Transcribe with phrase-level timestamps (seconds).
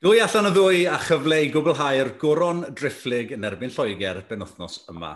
[0.00, 5.10] Dwy allan o ddwy a chyfle i gwblhau'r goron drifflig yn erbyn Lloegr benwthnos yma.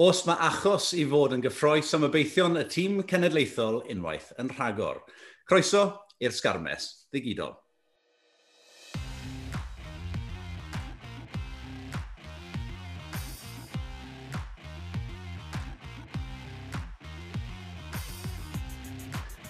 [0.00, 5.02] Os mae achos i fod yn gyffroes am obeithion y tîm cenedlaethol unwaith yn rhagor.
[5.44, 5.82] Croeso
[6.24, 7.52] i'r Sgarmes ddigidol.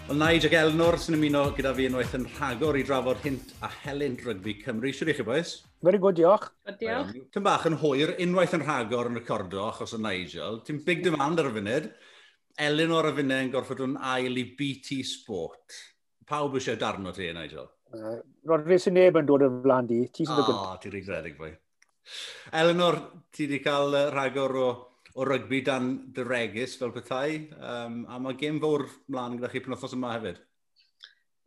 [0.08, 3.68] Wel, Naid ag Elnor sy'n ymuno gyda fi unwaith yn rhagor i drafod hint a
[3.82, 4.88] helyn rygbi Cymru.
[4.96, 5.50] Siwr i chi, boes?
[5.84, 6.46] Very good, diolch.
[6.64, 7.10] Good, diolch.
[7.12, 10.62] Um, Tyn bach yn hwyr, unwaith yn rhagor yn recordo, achos o Nigel.
[10.64, 11.90] Ti'n big demand ar y funud.
[12.64, 15.76] Elinor y funud yn gorfod yn ail i BT Sport.
[16.24, 17.68] Pawb eisiau darno ti, Nigel?
[17.92, 18.16] Uh,
[18.48, 20.06] Rodri sy'n neb yn dod yn flan di.
[20.08, 20.62] Ti sy'n dod yn...
[20.62, 21.52] O, ti'n rhaid gredig, boi.
[22.56, 24.70] Elinor, ti wedi cael rhagor o
[25.18, 29.62] o rygbi dan dy regis fel bethau, um, a mae gêm fawr mlaen gyda chi
[29.64, 30.38] penwthnos yma hefyd.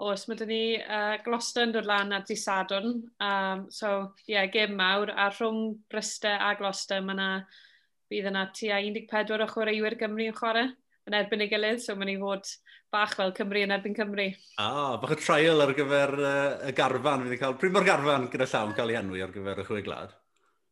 [0.02, 3.92] Oes, mae dyn ni uh, Gloucester yn dod lan ar disadwn, um, so
[4.26, 7.30] ie, yeah, gêm mawr, a rhwng Bryste a Gloucester mae yna
[8.12, 10.68] bydd yna tua 14 o chwaraewyr Gymru yn chwarae
[11.08, 12.50] yn erbyn ei gilydd, so mae'n ei fod
[12.92, 14.28] bach fel Cymru yn erbyn Cymru.
[14.62, 17.56] Ah, bach y trial ar gyfer uh, y garfan fydd cael.
[17.62, 20.18] Pryd mae'r garfan gyda llawn cael ei enwi ar gyfer y chwe glad?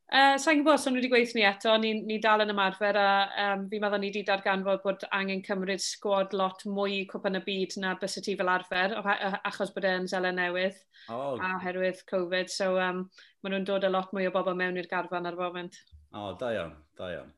[0.09, 2.97] Uh, Sa'n gwybod os so nhw wedi gweithio ni eto, ni, ni dal yn ymarfer
[2.97, 3.09] a
[3.43, 7.75] um, fi meddwl ni wedi darganfod bod angen cymryd sgwad lot mwy cwpan y byd
[7.83, 8.97] na bys y ti fel arfer,
[9.45, 10.81] achos bod e'n zelen newydd
[11.13, 11.37] oh.
[11.37, 12.49] a oherwydd Covid.
[12.49, 13.05] So um,
[13.45, 15.77] maen nhw'n dod a lot mwy o bobl mewn i'r garfan ar y foment.
[16.09, 17.31] O, oh, da iawn, da iawn.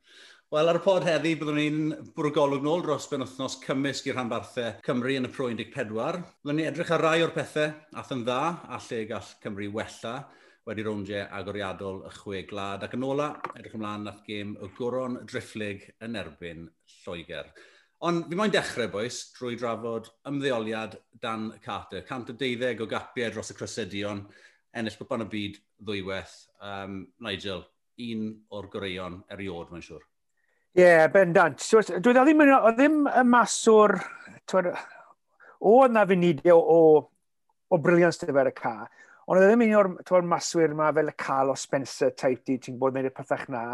[0.55, 4.77] Wel, ar y pod heddi, byddwn ni'n bwrgolwg nôl dros ben wythnos cymysg i'r rhanbarthau
[4.87, 6.23] Cymru yn y Pro 14.
[6.39, 10.21] Byddwn ni'n edrych ar rai o'r pethau ath yn dda a lle gall Cymru wella
[10.67, 12.85] wedi rowndiau agoriadol y chwe glad.
[12.85, 16.67] Ac yn ola, edrych ymlaen at gêm y goron drifflig yn erbyn
[17.01, 17.49] Lloegr.
[18.05, 22.01] Ond fi moyn dechrau, boes, drwy drafod ymddeoliad Dan Carter.
[22.07, 24.23] 112 o gapiau dros y crysedion,
[24.73, 26.37] ennill gwybod y byd ddwywaith.
[26.61, 27.65] Um, Nigel,
[28.01, 28.23] un
[28.57, 30.07] o'r goreion eriod, mae'n siŵr.
[30.71, 31.59] Ie, yeah, bendant.
[31.61, 33.97] So, dwi ddim, o ddim y maswr...
[35.61, 36.79] Oedd na funidio o,
[37.69, 38.87] o briliant sydd y car.
[39.29, 42.79] Ond oedd ddim un o'r maswyr yma fel y cael o Spencer type di, ti'n
[42.81, 43.65] bod wneud y pethach na,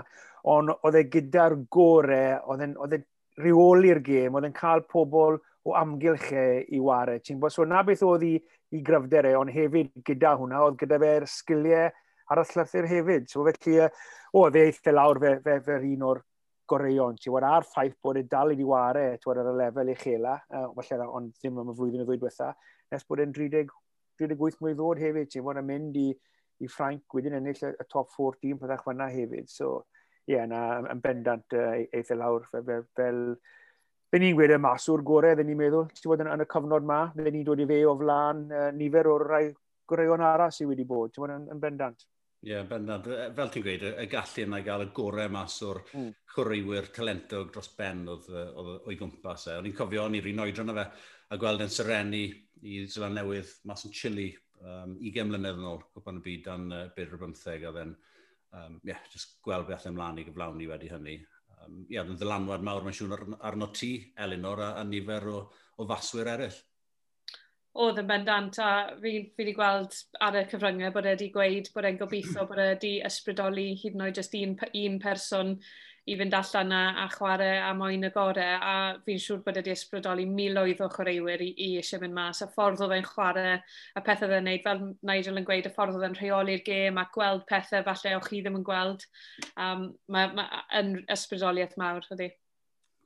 [0.51, 3.05] ond oedd e gyda'r gore, oedd e'n
[3.43, 7.19] reoli'r gêm, oedd e'n cael pobl o amgylch e i ware.
[7.23, 8.35] Ti'n bod, so na beth oedd i,
[8.75, 11.89] i gryfder e, ond hefyd gyda hwnna, oedd gyda fe'r sgiliau
[12.27, 13.27] ar y llythyr hefyd.
[13.31, 13.87] So felly,
[14.33, 16.23] o, e eitha lawr fe, fe, fe un o'r
[16.67, 17.15] goreion.
[17.19, 19.93] Ti'n bod ar ffaith bod e dal i di ware, ti'n bod ar y lefel
[19.95, 22.51] uchela, uh, falle, ond ddim am y flwyddyn y ddwy diwetha,
[22.91, 23.71] nes bod e'n 30
[24.19, 26.07] 38 mwy ddod hefyd, ti'n fawr yn mynd i,
[26.63, 29.51] i Ffrainc wedyn ennill y, y top 14 byddach fyna hefyd.
[29.51, 29.85] So,
[30.27, 33.23] ie, yeah, na, yn bendant uh, eitha lawr fel, fel, fel
[34.07, 36.45] Fe ni'n gweud y mas o'r gorau, fe ni'n meddwl, ti'n bod yn, yn y
[36.47, 39.41] cyfnod ma, fe ni'n dod i fe o flaen uh, nifer o'r rai
[39.87, 42.05] gwreion arall sydd wedi bod, ti'n bod yn, yn bendant.
[42.37, 43.09] Ie, yeah, bendant.
[43.35, 46.07] Fel ti'n gweud, y gallu yna i gael y gorau mas o'r mm.
[46.35, 49.57] chwrwywyr talentog dros ben oedd, oedd o'i gwmpas e.
[49.59, 50.87] O'n i'n cofio, o'n i'n un oedran o fe,
[51.27, 52.23] a gweld yn syrenu
[52.61, 54.29] i Zeland Newydd mas yn Chile
[54.61, 57.95] um, 20 mlynedd yn ôl, gwybod y byd dan uh, byr o bymtheg a then,
[58.55, 61.17] um, yeah, just gweld beth ymlaen i gyflawni wedi hynny.
[61.57, 63.91] Um, yeah, yn ddylanwad mawr mae'n siŵr ar, arno ti,
[64.23, 65.43] Elinor, a, a nifer o,
[65.77, 66.59] o faswyr eraill.
[67.77, 69.93] Oedd yn bendant, a fi wedi gweld
[70.25, 73.97] ar y cyfryngau bod e wedi gweud bod e'n gobeithio bod e wedi ysbrydoli hyd
[73.97, 75.53] yn oed just un, un person
[76.07, 79.73] i fynd allan a, a chwarae a moyn y gorau, a fi'n siŵr bod wedi
[79.73, 84.03] ysbrydoli miloedd o chwaraewyr i, i eisiau mynd mas, a ffordd oedd e'n chwarae, a
[84.05, 87.03] pethau oedd e'n neud, fel Nigel yn gweud, y ffordd oedd e'n rheoli'r gêm, a
[87.15, 89.03] gweld pethau falle o chi ddim yn gweld,
[89.59, 90.47] um, mae ma,
[90.79, 92.29] yn ysbrydoliaeth mawr, ydy.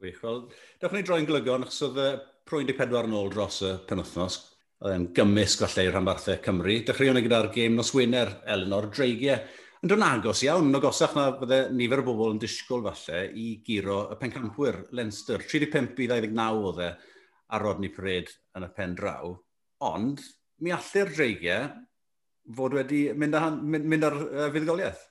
[0.02, 0.46] Gwych, wel,
[0.82, 2.08] dewch ni droi'n glygon, achos oedd y
[2.50, 4.38] prwy'n 14 yn ôl dros y penwthnos,
[4.82, 6.78] oedd e'n gymysg falle i'r rhanbarthau e Cymru.
[6.86, 9.42] Dechreuwn ni gyda'r gêm nos Wener, Eleanor, dreigiau
[9.82, 13.24] yn dod yn agos iawn, yn agosach na fydde nifer o bobl yn disgwyl falle
[13.34, 15.42] i giro y pencampwyr Leinster.
[15.42, 16.90] 35 i 29 oedd e
[17.52, 19.34] ar Rodney Parade yn y pen draw,
[19.90, 20.22] ond
[20.62, 21.72] mi allai'r dreigiau
[22.58, 25.08] fod wedi mynd, ar, mynd, mynd ar uh, fuddugoliaeth.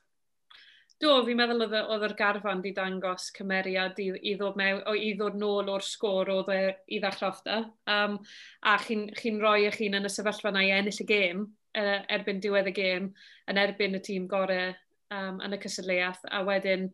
[1.01, 4.95] Do, fi'n meddwl oedd oedd yr garfan di dangos cymeriad i, i, ddod mewn, o,
[4.95, 6.61] i ddod nôl o'r sgôr oedd e
[6.93, 7.63] i ddechrau ofta.
[7.91, 8.21] Um,
[8.63, 11.47] a chi'n chi rhoi eich hun yn y sefyllfa na i ennill y gêm,
[11.77, 13.09] er, erbyn diwedd y gêm
[13.51, 14.75] yn erbyn y tîm gorau
[15.15, 16.91] um, yn y cysylltiaeth a wedyn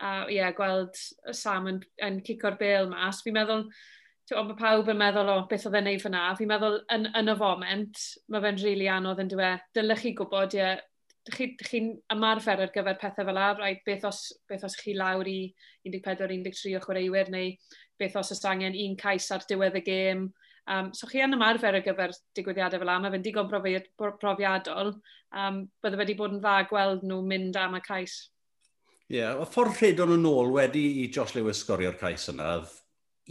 [0.00, 0.96] uh, yeah, gweld
[1.36, 3.22] Sam yn, yn cico'r bel mas.
[3.24, 3.66] Fi'n meddwl,
[4.30, 6.22] ond mae pawb yn meddwl o beth oedd e'n neud fyna.
[6.38, 9.50] Fi'n meddwl yn, yn y foment, mae fe'n rili really anodd yn dywe.
[9.76, 10.86] Dylech chi gwybod, ie, yeah,
[11.30, 11.80] chi'n chi
[12.14, 15.40] ymarfer ar gyfer pethau fel ar, right, beth, os, beth os chi lawr i
[15.86, 17.52] 14-13 o chwaraewyr, neu
[18.00, 20.30] beth os oes angen un cais ar diwedd y gêm,
[20.70, 24.92] Um, so chi yn ymarfer ar gyfer digwyddiadau fel yma, fe'n digon profiad, profiadol,
[25.36, 28.18] um, bydde wedi bod yn dda gweld nhw mynd am y cais.
[29.10, 32.52] Ie, yeah, y ffordd rhedon yn ôl wedi i Josh Lewis sgorio'r cais yna,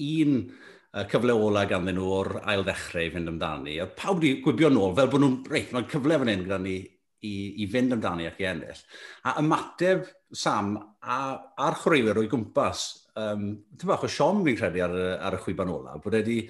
[0.10, 3.78] un uh, cyfle ola ganddyn nhw o'r ail ddechrau i fynd amdani.
[3.80, 6.80] A pawb wedi gwybio nôl fel bod nhw'n reit, mae'n cyfle fan hyn gyda ni
[6.82, 7.34] i,
[7.64, 8.82] i fynd amdani ac i ennill.
[9.28, 11.20] A ymateb Sam a,
[11.58, 12.84] a'r chwaraewyr o'i gwmpas,
[13.20, 14.98] um, ti'n bach o siom fi'n credu ar,
[15.30, 16.44] ar y chwiban ola, bod wedi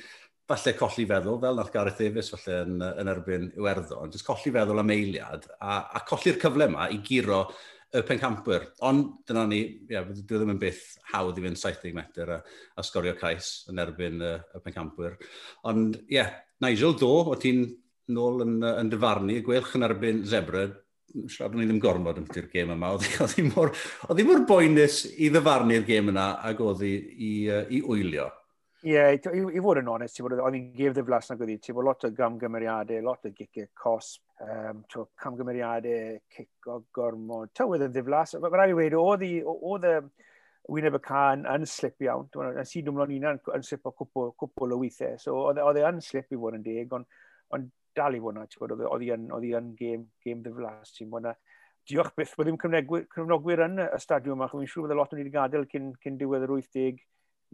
[0.49, 4.81] falle colli feddwl, fel nath Gareth Davies falle yn, yn erbyn Iwerddon, jyst colli feddwl
[4.81, 7.43] am eiliad, a, a colli'r cyfle yma i giro
[7.89, 8.67] y pencampwyr.
[8.85, 12.39] Ond dyna ni, yeah, dwi e ddim yn byth hawdd i fynd 70 metr a,
[12.77, 15.17] a sgorio cais yn erbyn y, y pencampwyr.
[15.69, 16.35] Ond ie, yeah,
[16.65, 17.63] Nigel Do, o ti'n
[18.13, 20.67] nôl yn, yn dyfarnu, gwelch yn erbyn Zebra,
[21.29, 23.07] siarad ni ddim gormod yn fyty'r gêm yma, oedd
[23.37, 23.73] hi mor,
[24.25, 28.29] mor boenus i ddyfarnu'r gêm yna ac oedd hi i, i, i wylio.
[28.81, 31.75] Ie, Yeah, i, i fod yn onest, oedd hi'n gef ddiflas nag oedd hi, ti'n
[31.75, 34.85] bod lot o gamgymeriadau, lot o gicau cosp, um,
[35.19, 38.37] camgymeriadau, cic o gormod, tywydd yn ddiflas.
[38.39, 39.93] Mae rhaid i wedi, oedd hi, oedd y
[40.71, 44.77] wyneb y can yn slip iawn, yn sydd ymlaen un yn slip o cwpl, cwpl
[44.77, 47.19] o weithiau, so oedd e yn slip i fod yn deg, ond
[47.57, 47.67] on
[47.99, 51.33] dal i fod yna, ti'n bod, oedd hi yn game, game ddiflas, ti'n bod
[51.89, 55.19] Diolch byth bod ddim cefnogwyr yn y stadiwm, ac fi'n siŵr bod y lot o'n
[55.19, 56.99] i wedi gadael cyn, cyn diwedd yr 80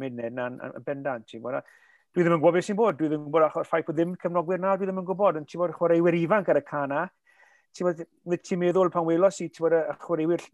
[0.01, 1.27] munud na'n na, bendant.
[1.29, 1.59] Ti'n bod,
[2.15, 4.15] dwi ddim yn gwybod beth sy'n bod, dwi ddim yn gwybod achos ffaith bod ddim
[4.21, 7.01] cefnogwyr na, dwi ddim yn gwybod, ond ti'n bod chwaraewyr ifanc ar y cana,
[7.75, 8.03] ti'n bod,
[8.39, 10.45] ti'n meddwl pan welos i, ti'n bod y chwaraewyr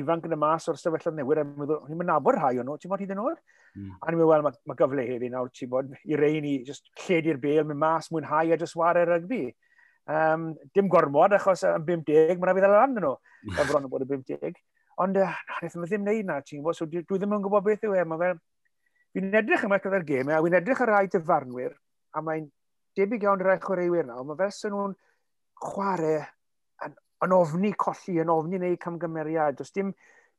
[0.00, 2.78] ifanc yn y mas o'r sefyllfa newydd, a meddwl, ni'n mynd nabod rhai o'n nhw,
[2.80, 3.42] ti'n bod hyd yn oed?
[3.76, 3.90] Mm.
[4.00, 6.88] A ni'n meddwl, wel, mae ma gyfle heddi nawr, ti'n bod, i rei ni, just
[7.04, 9.44] lledi'r bel, mynd mas, mwynhau a just war ar rygbi.
[10.10, 13.12] Um, dim gormod, achos yn 50, mae'n rhaid i ddala lan nhw,
[13.52, 13.92] a bron yn hmm.
[13.92, 14.56] bod yn 50.
[15.04, 17.84] Ond, uh, wnaeth ddim wneud na, ti'n bod, so dwi, dwi ddim yn gwybod beth
[17.86, 18.40] yw e, mae fel,
[19.10, 21.72] Fi'n edrych yma gyda'r gemau, a fi'n edrych ar rai dyfarnwyr,
[22.14, 22.44] a mae'n
[22.98, 24.94] debyg iawn i'r chwaraewyr nawr, mae fel sy'n nhw'n
[25.66, 26.20] chwarae
[26.86, 26.94] yn,
[27.26, 29.58] yn ofni colli, yn ofni neu camgymeriad.
[29.58, 29.90] Does dim,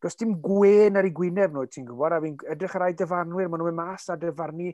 [0.02, 3.52] does dim gwen ar ei gwyneb nhw, ti'n gwybod, a fi'n edrych ar rai dyfarnwyr,
[3.52, 4.72] maen nhw'n mas a dyfarnu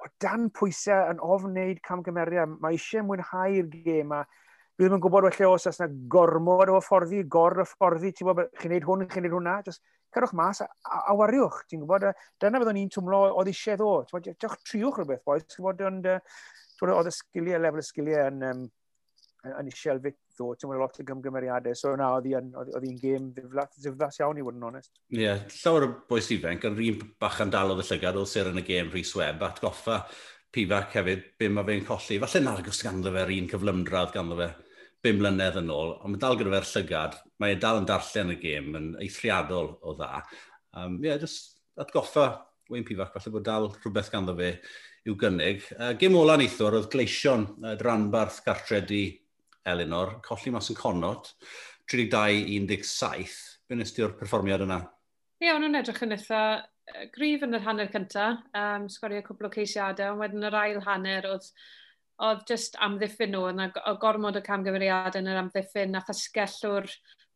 [0.00, 2.58] o dan pwysau yn ofn wneud camgymeriad.
[2.60, 7.22] Mae eisiau mwynhau'r gêm a fi ddim yn gwybod felly os yna gormod o fforddi,
[7.28, 9.84] gor o fforddi, ti'n gwybod, chi'n neud hwn, chi'n neud hwnna, just
[10.14, 12.10] cerwch mas a, a, a wariwch, ti'n gwybod,
[12.42, 13.92] dyna byddwn ni'n twmlo oedd eisiau ddo,
[14.26, 16.10] diolch triwch rhywbeth, boes, ti'n gwybod, ond
[16.96, 18.64] oedd y sgiliau, lefel y sgiliau yn, um,
[19.50, 24.20] yn eisiau fit ddo, ti'n gwybod, lot o gymgymeriadau, so na, oedd hi'n gêm ddiflas
[24.22, 24.92] iawn i fod yn onest.
[25.12, 28.32] Ie, yeah, llawer o boes ifanc, yn rhywun bach yn dal oedd y llygad oedd
[28.32, 30.02] ser yn y gêm Rhys Webb, atgoffa
[30.50, 34.50] pifac hefyd, be mae fe'n colli, falle na ganddo fe'r un cyflymdradd ganddo fe
[35.06, 38.34] 5 mlynedd yn ôl, ond mae dal gyda fe'r llygad, mae e dal yn darllen
[38.34, 40.20] y gêm yn eithriadol o dda.
[40.76, 42.26] Um, yeah, just atgoffa
[42.70, 44.52] Wayne Pifac, falle bod dal rhywbeth ganddo fe
[45.08, 45.64] i'w gynnig.
[45.78, 49.02] Uh, gym ola neithwr oedd gleision uh, dranbarth gartredu
[49.70, 51.32] Elinor, colli mas yn conot,
[51.90, 53.38] 32-17.
[53.68, 54.82] Be nes o'r perfformiad yna?
[55.40, 56.42] Ie, yeah, ond nhw'n edrych yn eitha
[57.14, 61.28] grif yn yr hanner cyntaf, um, sgorio cwbl o ceisiadau, ond wedyn yr ail hanner
[61.30, 61.46] oedd
[62.26, 66.88] oedd just amddiffyn nhw, yna o gormod o camgymeriad yn yr amddiffyn, nath ysgellwr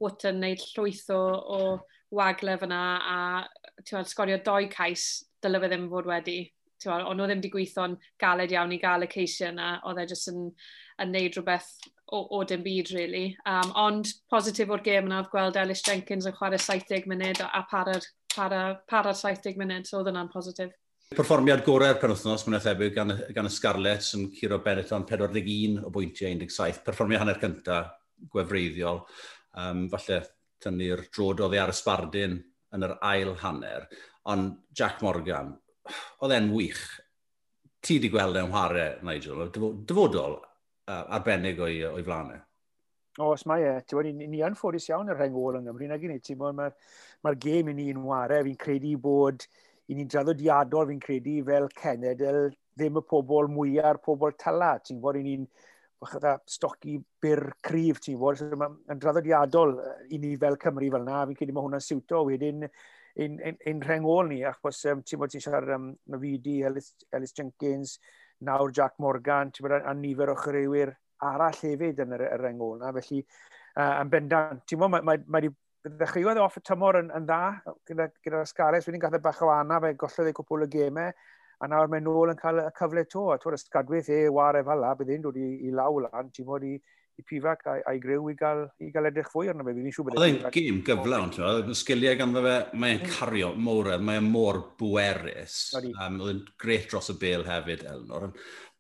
[0.03, 1.21] Wotton wneud llwyth o,
[1.57, 1.61] o
[2.15, 2.83] waglef yna
[3.15, 3.19] a
[3.87, 6.39] ti'n sgorio doi cais dylai fe ddim fod wedi.
[6.83, 10.07] Tiwad, ond nhw ddim wedi gweithio'n galed iawn i gael y ceisio yna, oedd e
[10.11, 10.49] jyst yn,
[11.01, 11.71] yn neud rhywbeth
[12.13, 13.27] o, o dim byd, really.
[13.49, 17.63] Um, ond positif o'r gêm yna oedd gweld Ellis Jenkins yn chwarae 70 munud a
[17.71, 20.75] para'r para, para 70 munud, so oedd yna'n positif.
[21.15, 26.33] Perfformiad gorau'r penwthnos, mae'n thebyg gan, gan y Scarlets yn curo Benetton 41 o bwyntiau
[26.41, 26.81] 17.
[26.87, 27.93] Perfformiad hanner cyntaf,
[28.33, 28.99] gwefreiddiol.
[29.63, 30.19] Um, falle
[30.65, 32.39] tynnu'r drododd ei ar y sbardyn
[32.75, 33.87] yn yr ail hanner.
[34.33, 35.53] Ond Jack Morgan,
[36.25, 36.83] oedd e'n wych.
[37.85, 42.41] Ti di gweld e'n whare, Nigel, dyfodol uh, arbennig o'i, o'i flanau.
[43.21, 46.03] O, os mae e, ti'n wedi, ni yn ffodus iawn yr rhengol yng Nghymru, nag
[46.03, 46.75] i ni, ti'n mae'r
[47.23, 49.47] ma, gêm i ni'n yn ware, fi'n credu bod
[49.89, 54.75] i ni'n draddodiadol fi'n credu fel cenedl ddim y pobl mwyaf pobl tala.
[54.81, 55.47] Ti'n bod i ni'n
[56.51, 59.77] stoci byr cryf, ti'n bod, so, mae'n draddodiadol
[60.13, 62.25] i ni fel Cymru fel yna, fi'n credu mae hwnna'n siwto.
[62.29, 66.61] Wedyn ein, ein, ein rhengol ni, achos um, ti'n bod ti'n siarad am um, Navidi,
[66.67, 67.99] Ellis, Ellis Jenkins,
[68.45, 72.43] nawr Jack Morgan, ti'n bod a, a nifer o chwaraewyr arall hefyd yn yr, yr
[72.43, 76.99] rhengol na, felly uh, yn bendant, ti'n bod, mae wedi ma, ddechreuodd off y tymor
[77.01, 77.41] yn, yn dda
[77.89, 81.13] gyda, gyda Asgares, wedyn gath y bach o anna, fe gollodd ei cwpl o gemau,
[81.61, 84.65] a nawr mae nôl yn cael y cyfle to, a twyd ysgadwaith e, war e
[84.67, 87.83] fel la, bydd e'n dod i, i law lan, ti'n bod i, i pifac a'i,
[87.91, 90.81] ai grew i gael, i gael edrych fwy arno fe, fi'n siŵr bod e'n gym
[90.87, 93.13] gyfle ond, oedd yn sgiliau ganddo fe, mae'n mm.
[93.19, 98.33] cario mor, mae'n e mor bwerus, um, oedd yn gret dros y bel hefyd, Elnor.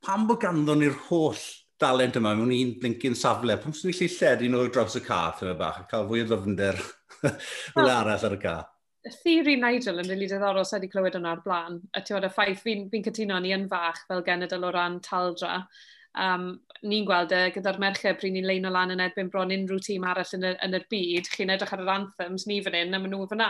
[0.04, 1.44] Pam bod ganddo ni'r holl
[1.80, 3.56] dalent yma mewn un blincyn safle.
[3.60, 6.78] Pam sy'n gallu lledu nhw draws y car, thym bach, a cael fwy o ddyfnder
[7.24, 8.70] rhywle arall ar y car.
[9.04, 11.82] Y theori Nigel yn rili really diddorol sydd wedi clywed hwnna ar blaen.
[11.92, 15.00] A ti'n bod y ffaith fi'n fi, cytuno ni yn fach fel genedl o ran
[15.04, 15.58] taldra.
[16.14, 16.46] Um,
[16.82, 20.34] ni'n gweld e gyda'r merched pryd ni'n leino lan yn erbyn bron unrhyw tîm arall
[20.36, 23.14] yn, y, yn yr byd, chi'n edrych ar yr anthems, ni fan hyn a maen
[23.14, 23.48] nhw fyna.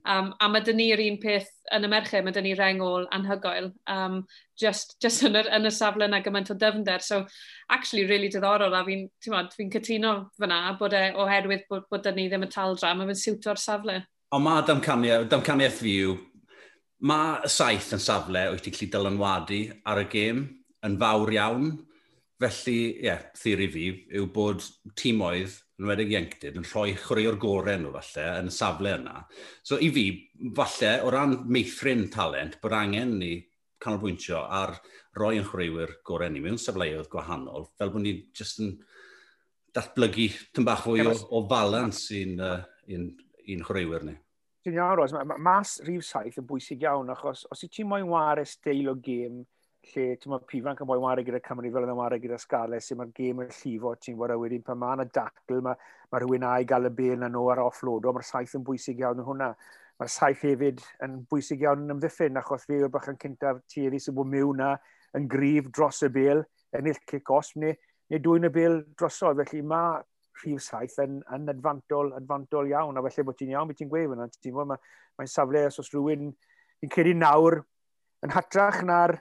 [0.00, 0.30] Um, hmm.
[0.40, 4.20] a mae dyn ni'r un peth yn y merched, mae dyn ni'r rengol anhygoel, um,
[4.60, 7.02] just, just yn, y, yn y safle yna gymaint o dyfnder.
[7.04, 7.24] So,
[7.68, 12.20] actually, really diddorol, a fi'n fi, fi cytuno fyna bod e oherwydd bod, bod dyn
[12.20, 14.00] ni ddim y taldra, mae fe'n siwto'r safle.
[14.30, 16.16] Ond mae damcaniaeth, damcaniaeth fi yw,
[17.10, 20.42] mae y saith yn safle wyt ti'n gallu dylanwadu ar y gêm
[20.86, 21.70] yn fawr iawn.
[22.40, 24.64] Felly, ie, yeah, theori fi yw bod
[24.96, 29.18] tîmoedd yn wedi'i ieuenctid yn rhoi chwaraeo'r gorau nhw falle yn y safle yna.
[29.64, 30.04] So i fi,
[30.56, 33.34] falle, o ran meithrin talent, bod angen ni
[33.80, 34.74] canolbwyntio ar
[35.20, 38.74] roi yn chwaraewyr gorau ni mewn safleoedd gwahanol, fel bod ni jyst yn
[39.76, 42.58] datblygu tyn bach fwy o, o balans i'n uh,
[42.96, 43.08] un,
[43.52, 44.16] un chwaraewyr ni.
[44.64, 48.40] Dwi'n iawn, Ros, mas rhif saith yn bwysig iawn, achos os i ti moyn war
[48.42, 49.40] esteil o gêm,
[49.88, 52.98] lle ti'n meddwl pifanc yn mwy wario gyda Cymru fel yn wario gyda Scarlett, sy'n
[53.00, 55.78] mae'r gêm yn llifo, ti'n gwybod, a wedyn pan mae yna dacl, mae,
[56.12, 59.00] mae rhywun a'i gael y bel na nhw ar offload, o mae'r saith yn bwysig
[59.00, 59.50] iawn yn hwnna.
[60.00, 64.16] Mae'r saith hefyd yn bwysig iawn yn ymddiffyn, achos fe yw'r bachan cyntaf tueddi sy'n
[64.16, 64.74] bod mewn na
[65.16, 66.44] yn grif dros y bel,
[66.76, 67.74] ennill cic-os, neu,
[68.12, 69.40] neu dwy'n y bel drosodd.
[69.42, 69.98] Felly mae
[70.42, 74.12] rhif saith yn, yn adfantol, adfantol iawn, a felly bod ti'n iawn, beth ti'n gweud
[74.12, 74.28] hwnna.
[74.36, 74.86] Ti'n gwybod, mae'n
[75.20, 76.30] mae safle os oes rhywun,
[76.80, 77.60] fi'n credu nawr,
[78.24, 79.18] yn hatrach na'r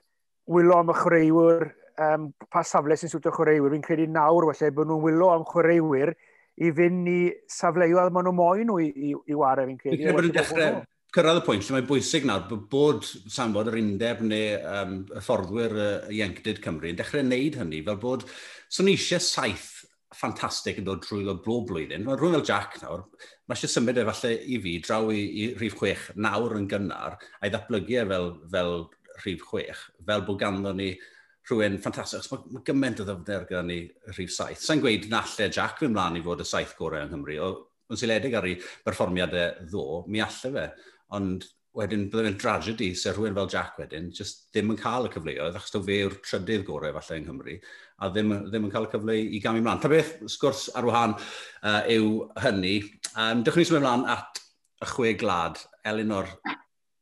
[0.49, 1.67] wylo am y chwaraewyr,
[2.05, 3.75] um, pa safle sy'n siwtio chwaraewyr.
[3.75, 6.13] Fi'n credu nawr felly bod nhw'n wylo am chwaraewyr
[6.59, 10.01] i fynd i safleoedd maen nhw moyn nhw i, i, i wario fi'n credu.
[10.01, 10.81] Fi'n credu dechrau
[11.15, 15.21] cyrraedd y pwynt lle mae'n bwysig nawr bod, bod sanfod yr undeb neu um, y
[15.25, 18.25] fforddwyr uh, ieuenctid Cymru yn dechrau wneud hynny fel bod
[18.69, 19.71] so ni eisiau saith
[20.13, 22.05] ffantastig yn dod trwy o bob blwyddyn.
[22.05, 23.07] Mae rhywun fel Jack nawr,
[23.49, 27.51] mae eisiau symud efalle i fi draw i, i rhif chwech nawr yn gynnar a'i
[27.53, 28.73] ddatblygu e fel, fel
[29.23, 30.93] rhif chwech, fel bod ganddo ni
[31.49, 33.79] rhywun ffantastig, mae, mae gymaint o ddyfnder gyda ni
[34.13, 34.61] rhif saith.
[34.63, 37.39] Sa'n gweud na lle Jack fy mlaen i fod y saith gorau yng Nghymru,
[37.89, 40.67] o'n yn ar ei berfformiadau ddo, mi alle fe,
[41.17, 41.47] ond
[41.77, 45.73] wedyn byddai'n dragedy sef rhywun fel Jack wedyn just ddim yn cael y cyfleoedd achos
[45.73, 47.57] to fe yw'r trydydd gorau falle yng Nghymru
[47.99, 49.81] a ddim, ddim yn cael y cyfle i gamu mlaen.
[49.83, 52.09] Ta beth sgwrs ar wahân uh, yw
[52.43, 52.75] hynny.
[53.15, 54.41] Um, Dych ni symud mlaen at
[54.79, 56.29] y chwe glad, Elinor,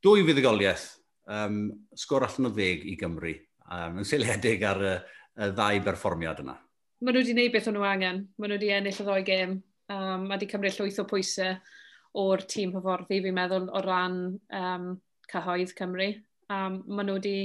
[0.05, 0.87] dwy fuddugoliaeth
[1.27, 1.61] um,
[1.97, 3.33] sgôr allan o ddeg i Gymru,
[3.67, 4.93] um, yn seiliedig ar y,
[5.37, 6.57] y ddau berfformiad yna.
[6.97, 8.23] Maen nhw wedi gwneud beth o'n nhw angen.
[8.37, 9.59] Maen nhw wedi ennill y ddoi gêm.
[9.93, 11.59] Um, a wedi cymryd llwyth o pwysau
[12.17, 14.15] o'r tîm hyfforddi, fi'n meddwl, o ran
[14.57, 14.87] um,
[15.31, 16.07] cyhoedd Cymru.
[16.47, 17.35] Um, maen nhw wedi...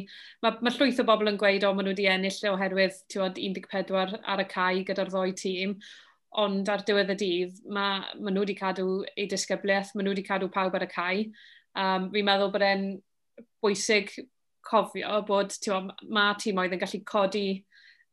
[0.45, 4.17] Mae ma llwyth o bobl yn gweud, o, maen nhw wedi ennill oherwydd, tiwod, 14
[4.23, 5.77] ar y cae gyda'r ddoi tîm.
[6.41, 10.29] Ond ar diwedd y dydd, mae ma nhw wedi cadw eu disgybliaeth, maen nhw wedi
[10.29, 11.25] cadw pawb ar y cae.
[11.77, 12.87] Um, fi'n meddwl bod e'n
[13.63, 14.13] bwysig
[14.63, 15.55] cofio bod
[16.09, 17.47] mae tîm oedd yn gallu codi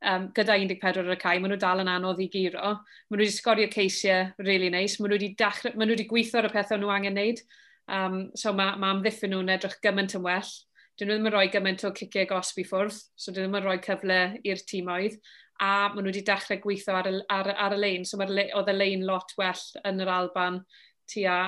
[0.06, 2.76] um, gyda 14 ar y cae, maen nhw dal yn anodd i giro.
[3.10, 5.02] Maen nhw wedi sgorio ceisiau really neis, nice.
[5.02, 7.44] maen nhw wedi, dachre, maen nhw wedi gweithio ar y pethau nhw angen wneud.
[7.90, 10.52] Um, so mae, ma amddiffyn nhw'n edrych gymaint yn well.
[11.00, 13.60] Dyn nhw ddim yn rhoi gymaint o ciciau gosb i ffwrdd, so dyn nhw ddim
[13.62, 15.18] yn rhoi cyfle i'r tîm oedd.
[15.60, 18.76] A maen nhw wedi dechrau gweithio ar y, ar, ar y lein, so oedd y
[18.76, 20.62] lein lot well yn yr Alban
[21.10, 21.40] tua,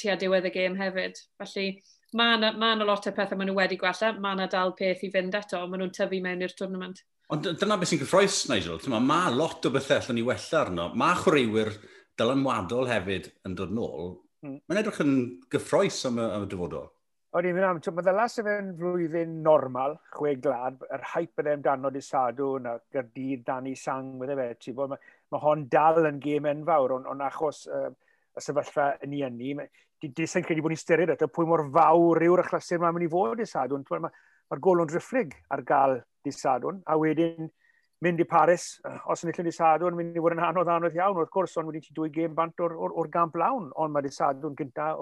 [0.00, 1.18] tua diwedd y gêm hefyd.
[1.40, 1.70] Felly,
[2.16, 5.10] mae yna ma lot o pethau maen nhw wedi gwella, mae yna dal peth i
[5.12, 7.02] fynd eto, maen nhw'n tyfu mewn i'r twrnament.
[7.34, 10.86] Ond dyna beth sy'n gyffroes, Nigel, mae ma lot o bethau allan ni wella arno.
[10.96, 11.74] Mae chwaraewyr
[12.18, 14.14] dylanwadol hefyd yn dod nôl.
[14.46, 14.62] Mm.
[14.64, 15.18] Mae'n edrych yn
[15.52, 16.88] gyffroes am y, am y dyfodol.
[17.36, 21.58] O'n i'n mynd am, mae ddylas y fe'n flwyddyn normal, chwe glad, yr haip bydde
[21.58, 26.00] amdano di sadw, na Gyrdydd, Dani Sang, bydde fe, ti bod, mae ma hon dal
[26.08, 27.90] yn gêm enfawr, ond on achos uh,
[28.32, 29.52] y sefyllfa yn ni yn ni,
[30.02, 33.40] dwi'n credu bod ni'n styried eto pwy mor fawr yw'r achlysur mae'n mynd i fod
[33.42, 33.84] i sadwn.
[33.88, 37.48] Mae'r ma, golw'n driffrig ar gael di sadwn, a wedyn
[38.04, 38.68] mynd i Paris,
[39.10, 41.18] os yn illyn di sadwn, mynd i fod yn anodd anodd iawn.
[41.18, 44.06] Wrth gwrs, ond wedyn ti dwy gêm bant o'r, or, or gamp lawn, ond mae
[44.06, 44.92] di sadwn gynta.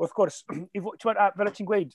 [0.00, 0.40] Wrth gwrs,
[0.76, 1.92] i fel y ti'n gweud,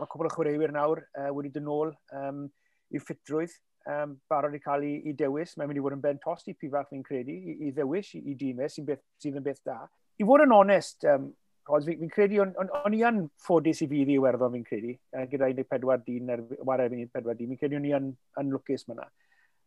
[0.00, 2.46] mae cwbl o chwaraewyr nawr uh, wedi dyn nôl um,
[2.90, 3.54] i ffitrwydd
[3.86, 5.54] um, barod i cael ei, ei dewis.
[5.54, 8.24] Mae'n mynd i fod yn ben tost i pifach fi'n credu, i, i ddewis i,
[8.32, 9.78] i dîmau e, sy'n beth, sydd yn beth da
[10.20, 11.30] i fod yn onest, um,
[11.70, 14.66] Rods, fi'n fi credu, on, on, o'n i yn ffodus i fi ddi Iwerddon, fi'n
[14.66, 18.08] credu, uh, gyda 14 dyn, er, war erbyn 14 dyn, fi'n credu o'n i yn,
[18.40, 19.06] yn lwcus myna,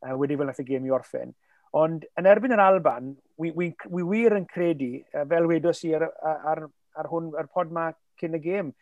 [0.03, 1.31] uh, wedi fel nath y gêm i orffen.
[1.79, 5.93] Ond yn erbyn yr Alban, wi, wi, wi wir yn credu, uh, fel wedos i
[5.97, 6.65] ar, ar,
[6.99, 7.87] ar, hwn, ar pod ma
[8.19, 8.73] cyn y gêm,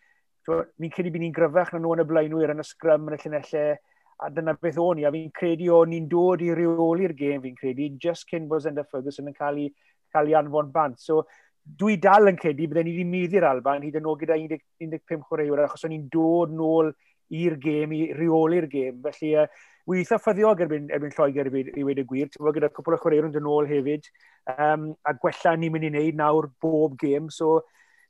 [0.48, 3.22] fi'n credu bod ni'n gryfach na nhw yn y blaenwyr yn y sgrym yn y
[3.22, 3.78] llunellau,
[4.22, 7.56] a dyna beth o'n i, a fi'n credu o'n ni'n dod i reoli'r gêm, fi'n
[7.58, 9.72] credu, just cyn bod Zenda Ferguson yn cael ei,
[10.14, 11.00] cael ei anfon bant.
[11.02, 11.24] So,
[11.64, 14.38] dwi dal yn credu byddai ni wedi meddu'r Alban hyd yn oed gyda
[14.82, 16.92] 15 chwaraewr achos o'n i'n dod nôl
[17.32, 18.98] i'r gêm, i reoli'r gêm.
[19.06, 19.46] Felly, uh,
[19.88, 22.32] wy eitha ffyddiog erbyn, erbyn Lloegr i, i wedi gwir.
[22.32, 24.10] Ti'n gyda cwpl o chwaraewr yn dod nôl hefyd.
[24.52, 27.30] Um, a gwella ni'n mynd i wneud nawr bob gêm.
[27.32, 27.62] So,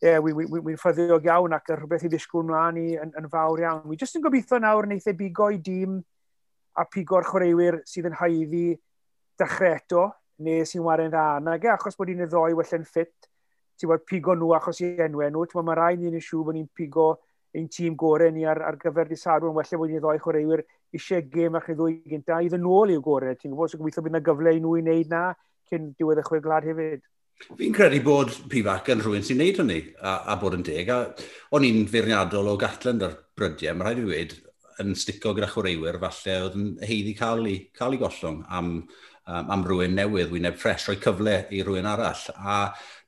[0.01, 3.29] yeah, wy'n wy, wy, wy ffyddiog iawn ac rhywbeth i ddisgwyl mlaen i yn, yn
[3.31, 3.83] fawr iawn.
[3.91, 5.99] Wy jyst yn gobeithio nawr wneith e bigo i dîm
[6.79, 8.65] a pigo'r chwaraewyr sydd yn haiddi
[9.37, 10.07] dechrau eto
[10.41, 13.29] neu sy'n wario'n dda anag, e, achos bod hi'n y ddoi wella'n ffit
[13.89, 15.45] bod, pigo nhw achos i enwau nhw.
[15.47, 17.11] Ti'n bod mae rai ni'n siw bod ni'n pigo
[17.57, 20.63] ein tîm gorau ni ar, ar gyfer di yn wella bod ni'n ddoi chwaraewyr
[20.95, 23.35] eisiau gêm ac yn ddwy gynta i ddyn nôl i'w gorau.
[23.35, 25.23] Ti'n gwybod, so gobeithio bydd yna gyfle i nhw i wneud na
[25.71, 27.03] cyn diwedd y chwe glad hefyd.
[27.57, 30.91] Fi'n credu bod Pifac yn rhywun sy'n neud hynny a, a bod yn deg.
[30.93, 33.75] A o'n i'n feirniadol o gatland ar brydiau.
[33.75, 34.41] Mae rhaid i fi wedi
[34.81, 38.71] yn stico gyda chwaraewyr falle oedd yn heiddi cael ei, cael ei gollwng am
[39.27, 42.23] um, am rhywun newydd, wyneb ffres, rhoi cyfle i rhywun arall.
[42.37, 42.57] A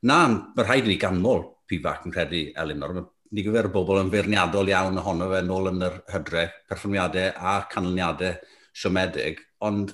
[0.10, 3.02] na, mae rhaid i ni ganmol pifac yn credu Elinor.
[3.34, 7.56] Ni gyfer y bobl yn feirniadol iawn ohono fe nôl yn yr hydre, perfformiadau a
[7.72, 8.36] canlyniadau
[8.74, 9.94] siomedig, ond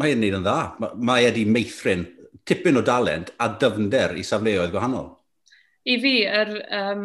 [0.00, 0.58] mae e'n neud yn dda.
[0.82, 2.06] Mae, mae wedi meithrin
[2.46, 5.12] tipyn o dalent a dyfnder i safleoedd gwahanol.
[5.90, 7.04] I fi, yr, um,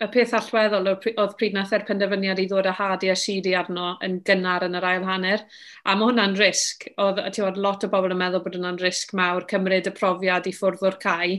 [0.00, 3.90] y peth allweddol oedd pryd nath er penderfyniad i ddod â hadi a sidi arno
[4.06, 5.42] yn gynnar yn yr ail hanner.
[5.84, 6.86] A mae hwnna'n risg.
[7.04, 10.54] Oedd, oedd lot o bobl yn meddwl bod hwnna'n risg mawr, cymryd y profiad i
[10.56, 11.36] ffwrdd o'r cae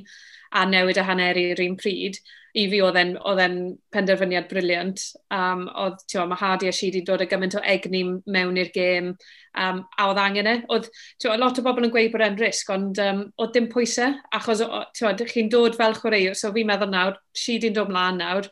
[0.51, 2.19] a newid y hanner i'r un pryd,
[2.57, 3.61] i fi oedd e'n
[3.95, 5.03] penderfyniad briliant.
[5.31, 8.03] Um, oedd, tiwa, mae Hardy a Sheedy dod â gymaint o egni
[8.35, 9.13] mewn i'r gêm,
[9.55, 10.57] um, a oedd angen e.
[10.73, 10.89] Oedd,
[11.21, 14.65] tiwa, lot o bobl yn gweud bod e'n risg, ond um, oedd dim pwysau, achos,
[14.97, 18.51] ti'n chi'n dod fel chwaraewr, so fi'n meddwl nawr, Sheedy'n dod mlaen nawr,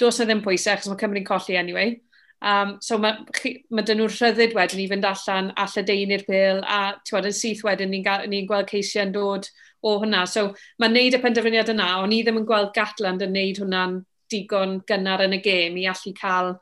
[0.00, 1.98] dos e ddim pwysau, achos mae Cymru'n colli anyway.
[2.44, 3.24] Um, so mae,
[3.72, 7.62] ma dyn nhw'r rhyddid wedyn i fynd allan a lledeunir pil a bod, yn syth
[7.64, 9.48] wedyn ni'n ni, gweld ceisiau'n dod
[9.84, 10.24] o hwnna.
[10.28, 10.50] So
[10.82, 14.00] mae'n neud y penderfyniad yna, ond ni ddim yn gweld Gatland yn neud hwnna'n
[14.32, 16.54] digon gynnar yn y gêm i allu cael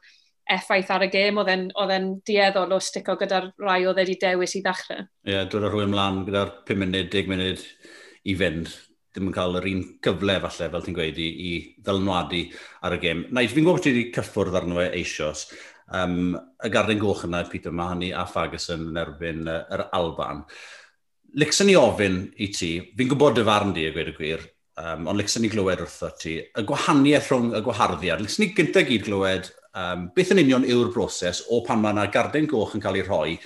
[0.52, 4.62] effaith ar y gêm, oedd e'n dieddol o stico gyda'r rai oedd wedi dewis i
[4.64, 5.06] ddechrau.
[5.26, 7.62] Ie, yeah, dod â rhywun mlaen gyda'r 5 munud, 10 munud
[8.28, 8.74] i fynd
[9.12, 11.51] ddim yn cael yr un cyfle falle, fel ti'n gweud, i, i
[11.85, 12.42] ddylnwadu
[12.88, 13.27] ar y gêm.
[13.29, 15.44] Naid, fi'n gwybod bod ti wedi cyffwrdd arno fe eisios.
[15.92, 16.33] Um,
[16.64, 20.40] y garden goch yna, Peter Mahoney a Ferguson yn erbyn uh, yr Alban.
[21.37, 24.46] Lixon ni ofyn i ti, fi'n gwybod dy farn di, y gweud y gwir,
[24.81, 28.25] um, ond lixon ni glywed wrtho ti, y gwahaniaeth rhwng y gwaharddiad.
[28.25, 32.09] Lixon ni gyntaf gyd glywed um, beth yn union yw'r broses o pan mae yna
[32.12, 33.37] garden goch yn cael ei rhoi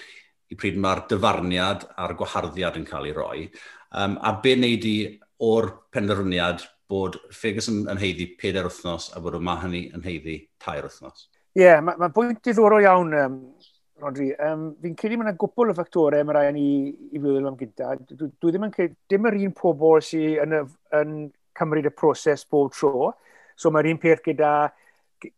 [0.46, 3.48] i pryd mae'r dyfarniad a'r gwaharddiad yn cael ei rhoi.
[3.96, 4.98] um, a be wneud i
[5.42, 10.84] o'r penderfyniad bod Ferguson yn heiddi 4 wythnos a bod yma hynny yn heiddi 3
[10.86, 11.26] wythnos.
[11.56, 13.40] Ie, yeah, mae'n ma bwynt diddorol iawn, um,
[14.02, 14.28] Rodri.
[14.44, 17.94] Um, fi'n credu mae'n gwbl o ffactorau mae rhaid ni i fyddwl am gyda.
[18.10, 20.56] Dwi, dwi ddim yn credu, dim yr un pobol sydd yn,
[21.00, 21.14] yn
[21.56, 23.14] cymryd y proses bob tro.
[23.56, 24.50] So mae'r un peth gyda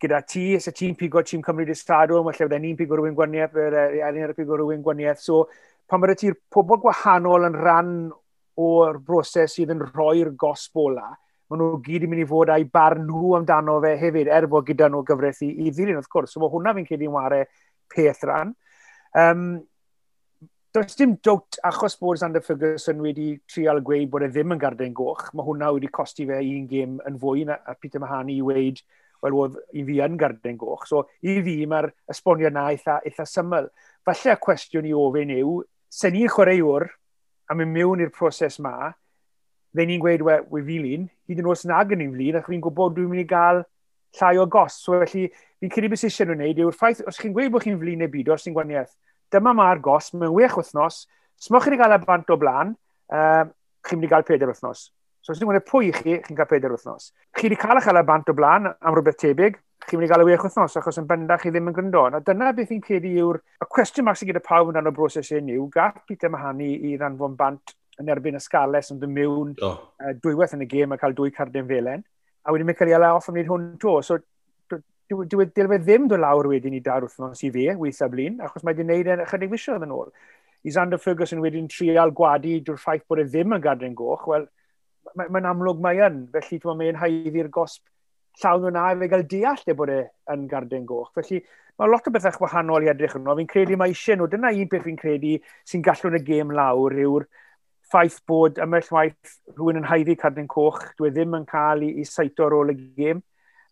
[0.03, 3.15] gyda ti, os y ti'n pigo tîm cymryd dy Sadwrn, felly byddai ni'n pigo rhywun
[3.19, 5.23] gwaniaeth, yr elin ar er, pigo rhywun gwaniaeth.
[5.23, 5.45] So,
[5.89, 7.93] pan bydde ti'r pobol gwahanol yn rhan
[8.59, 11.09] o'r broses sydd yn rhoi'r gosbola,
[11.49, 14.67] maen nhw gyd yn mynd i fod a'i bar nhw amdano fe hefyd, er bod
[14.69, 16.35] gyda nhw gyfraith i, i ddilyn, wrth gwrs.
[16.35, 17.47] So mae hwnna fi'n credu'n wario
[17.95, 18.53] peth rhan.
[19.17, 19.45] Um,
[20.75, 24.93] does dim dwt achos bod Xander Ferguson wedi trial gweud bod e ddim yn garden
[24.97, 28.45] goch, mae hwnna wedi costi fe un gêm yn fwy na a Peter Mahani i
[28.45, 28.83] weid,
[29.25, 30.85] wel, oedd i fi yn garden goch.
[30.91, 33.71] So, i fi mae'r esbonio na eitha, eitha syml.
[34.07, 36.91] Falle y cwestiwn i ofyn yw, sen ni'n chwaraewr
[37.49, 38.93] a mynd mewn i'r proses ma,
[39.75, 42.49] dde ni'n gweud, we, we fi lun, hyd yn oes yn agen i'n flin, ac
[42.49, 43.63] fi'n gwybod dwi'n mynd i gael
[44.19, 44.79] llai o gos.
[44.85, 45.29] So, felly,
[45.61, 48.03] fi'n credu beth sy'n siarad nhw'n neud yw'r ffaith, os chi'n gweud bod chi'n flin
[48.03, 48.95] neu byd, os chi'n gwaniaeth,
[49.33, 51.03] dyma mae'r gos, mae'n wech wythnos,
[51.45, 52.75] smwch chi'n gael y bant o blaen,
[53.13, 53.45] uh,
[53.87, 54.89] chi'n mynd i gael peder wythnos.
[55.21, 57.13] So, os chi'n gwneud pwy i chi, chi'n cael peder wythnos.
[57.37, 60.11] Chi wedi cael eich gael y bant o blaen am rhywbeth tebyg, chi'n mynd i
[60.13, 62.05] gael y wych wythnos, achos yn bendach chi ddim yn gryndo.
[62.13, 63.41] A dyna beth fi'n credu yw'r...
[63.65, 66.75] Y cwestiwn mas i gyda pawb yn dan o broses hyn yw, gath Peter Mahani
[66.89, 69.79] i ddanfon bant yn erbyn y Scales yn dod mewn oh.
[69.99, 72.05] uh, dwywaith yn y gêm a cael dwy cardyn felen.
[72.45, 73.97] A wedyn ei ala off am wneud hwn to.
[74.07, 74.21] So,
[75.09, 78.09] dwi dylai e, e, e ddim dod lawr wedyn i dar wythnos i fe, weitha
[78.13, 80.13] blin, achos mae wedi gwneud yn ychydig fisiodd yn ôl.
[80.67, 84.47] I Zander Ferguson wedyn trial gwadu drwy'r ffaith bod e ddim yn gadw'n goch, wel,
[85.17, 86.25] mae'n ma amlwg mae yn.
[86.35, 87.83] Felly, mae'n haeddu'r gosb
[88.43, 89.99] llawn yna i fe gael deall le bod e
[90.35, 91.11] yn garden goch.
[91.17, 91.43] Felly
[91.79, 93.37] mae lot o bethau gwahanol i edrych yno.
[93.39, 94.31] Fi'n credu mae eisiau nhw.
[94.33, 95.37] Dyna un beth fi'n credu
[95.69, 97.29] sy'n gallwn y gêm lawr yw'r
[97.89, 101.95] ffaith bod ymell waith rhywun yn haiddi carden coch, dwi e ddim yn cael ei,
[102.03, 103.23] ei saito ar ôl y gêm.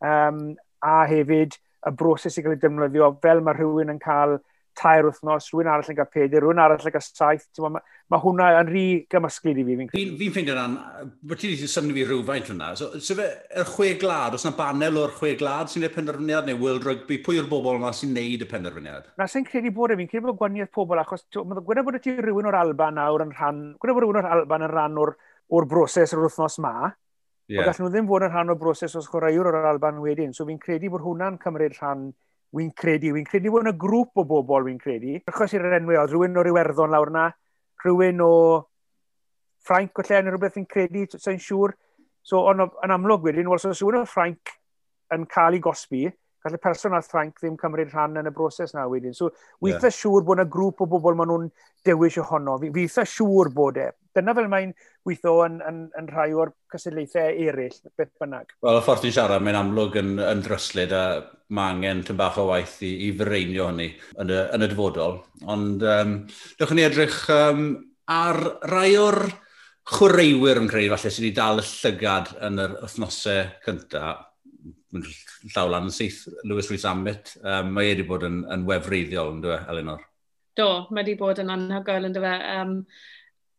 [0.00, 4.38] Um, a hefyd y broses i gael ei defnyddio fel mae rhywun yn cael
[4.76, 7.46] tair wythnos, rhywun arall yn cael peder, rhywun arall yn cael saith.
[7.62, 7.80] Mae
[8.12, 9.76] ma, hwnna yn rhi gymysgu i fi.
[9.80, 10.76] Fi'n fi, fi ffeindio ran,
[11.26, 12.72] bod ti wedi symud fi rhywfaint hwnna.
[12.78, 13.28] So, so fe,
[13.62, 17.20] yr chwe glad, os yna banel o'r chwe glad sy'n gwneud penderfyniad neu World Rugby,
[17.24, 19.08] pwy yw'r bobl yma sy'n gwneud y penderfyniad?
[19.20, 22.04] Na, sy'n credu bod e fi'n credu bod e gwaniaeth pobl, achos gwneud bod e
[22.04, 25.16] ti rhywun o'r Alban nawr yn rhan, gwneud bod rhywun o'r Alban yn rhan o'r,
[25.56, 26.90] or broses yr wythnos ma,
[27.48, 27.62] yeah.
[27.62, 30.34] o gallen nhw ddim fod yn rhan o'r broses os chwaraewr o'r Alban wedyn.
[30.34, 32.08] So fi'n credu bod hwnna'n cymryd rhan
[32.56, 35.18] wy'n credu, wy'n credu bod yna grŵp o bobl wy'n credu.
[35.28, 37.26] Achos i'r enwi oedd, rhywun o'r Iwerddon lawr yna,
[37.84, 38.32] rhywun o
[39.66, 41.74] Ffrainc o lle yn rhywbeth yn credu, sy'n siŵr.
[42.26, 44.54] So, ond yn amlwg wedyn, wel, so, os oes rhywun o Ffrainc
[45.14, 46.06] yn cael ei gosbi,
[46.46, 49.14] Felly person a Ffrainc ddim cymryd rhan yn y broses na wedyn.
[49.16, 49.86] So, fi yeah.
[49.90, 51.46] siŵr bod yna grŵp o bobl maen nhw'n
[51.86, 52.54] dewis ohono.
[52.62, 53.88] Fi eitha siŵr bod e.
[54.14, 54.70] Dyna fel mae'n
[55.08, 58.54] weithio yn, yn, yn rhai o'r cysylltiaethau eraill, beth bynnag.
[58.62, 61.02] Wel, y ffordd ti'n siarad, mae'n amlwg yn, yn dryslyd a
[61.56, 63.90] mae angen tyn bach o waith i, i freinio hynny
[64.22, 65.18] yn y, yn y dyfodol.
[65.50, 66.14] Ond, um,
[66.60, 67.66] dewch ni edrych um,
[68.06, 69.20] ar rai o'r
[69.96, 74.25] chwaraewyr yn creu, falle, sydd wedi dal y llygad yn yr wythnosau cyntaf
[74.96, 79.34] mynd llaw lan yn syth, Lewis Rhys Amit, um, mae wedi bod yn, yn wefreiddiol,
[79.36, 80.02] yn dweud, Elinor?
[80.56, 82.48] Do, mae wedi bod yn anhygoel, yn dweud.
[82.56, 82.74] Um,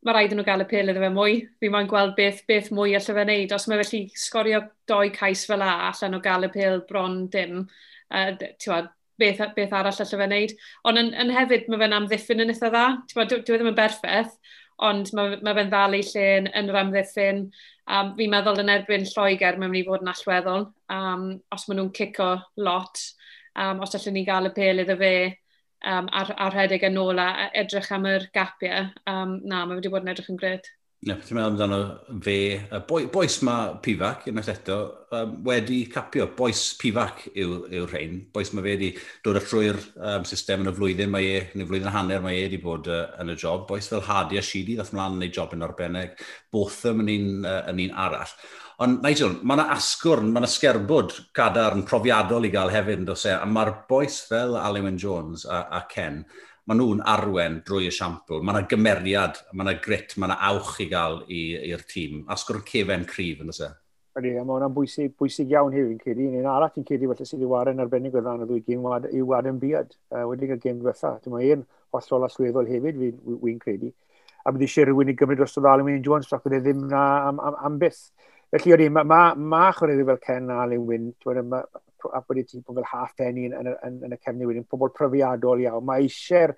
[0.05, 1.39] mae rhaid nhw gael y pil iddo fe mwy.
[1.61, 3.55] Fi mae'n gweld beth, beth mwy allai fe wneud.
[3.55, 7.65] Os mae felly sgorio doi cais fel a, allan o gael y pil bron dim,
[8.13, 8.31] uh,
[8.71, 10.55] wad, beth, beth arall allai fe wneud.
[10.89, 12.85] Ond yn, yn hefyd, mae fe'n amddiffyn yn eitha dda.
[13.13, 14.37] Dwi, dwi e ddim yn berffaith,
[14.85, 17.43] ond mae, mae fe'n ddalu lle yn, yn yr amddiffyn.
[17.87, 21.79] Um, fi'n meddwl yn erbyn Lloegr, mae'n mynd i fod yn allweddol, um, os maen
[21.81, 23.03] nhw'n cico lot,
[23.55, 25.13] um, os allwn ni gael y pel iddo fe
[25.85, 27.29] um, ar, ar rhedeg yn ôl a
[27.63, 30.67] edrych am yr gapiau, um, na, mae wedi bod yn edrych yn gred.
[30.97, 31.77] Ie, yeah, ti'n meddwl amdano
[32.25, 32.33] fe,
[32.73, 34.77] y boi, boes mae Pifac, unwaith eto,
[35.13, 36.25] um, wedi capio.
[36.33, 38.15] Boes Pifac yw'r yw rhain.
[38.33, 38.89] Boes mae fe wedi
[39.27, 42.39] dod a trwy'r um, system yn y flwyddyn, mae e, yn y flwyddyn hanner mae
[42.39, 43.67] e wedi bod uh, yn y job.
[43.69, 46.17] Boes fel Hadi a Shidi, ddath mlaen yn ei job yn arbennig.
[46.57, 48.33] Botham yn un, uh, yn un arall.
[48.81, 53.29] Ond Nigel, mae yna asgwrn, mae yna sgerbwd cadarn profiadol i gael hefyd, yn does
[53.29, 53.37] e?
[53.37, 56.23] A mae'r boes fel Alwyn Jones a, a Ken,
[56.67, 58.41] maen nhw'n arwen drwy y siampl.
[58.43, 62.25] Mae yna gymeriad, mae yna grit, mae yna awch i gael i'r tîm.
[62.33, 63.75] Asgwrn cefen cryf yn ysau.
[64.17, 66.27] Ydy, a mae hwnna'n bwysig, bwysig iawn hefyd yn cedi.
[66.39, 69.07] Un arall yn cedi felly sydd i waren arbennig o ddan y ddwy gym wad,
[69.13, 69.95] i wad byd.
[70.11, 71.13] Uh, wedi cael gym diwetha.
[71.31, 71.63] Mae un
[71.95, 73.93] hollol allweddol hefyd fi'n fi, fi credu.
[74.43, 76.63] A bydd eisiau rhywun i gymryd dros o ddal yn Wayne Jones, ac oedd e
[76.65, 78.09] ddim na am, am, am byth.
[78.51, 81.11] Felly, ydy, mae ma, ma, ma chwaraewyr fel Ken a Lewin,
[82.13, 85.63] a bod ti pobl half penny yn, yn, yn, yn y cefni wedyn, pobl profiadol
[85.63, 85.85] iawn.
[85.85, 86.53] Mae eisiau'r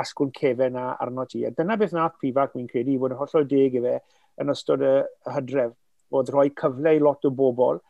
[0.00, 1.44] asgwn cefen na arno ti.
[1.46, 3.96] A dyna beth nath Pifac, mi'n credu, i fod yn hollol deg i fe
[4.42, 5.74] yn ystod y, y hydref,
[6.14, 7.80] oedd rhoi cyfle i lot o bobl.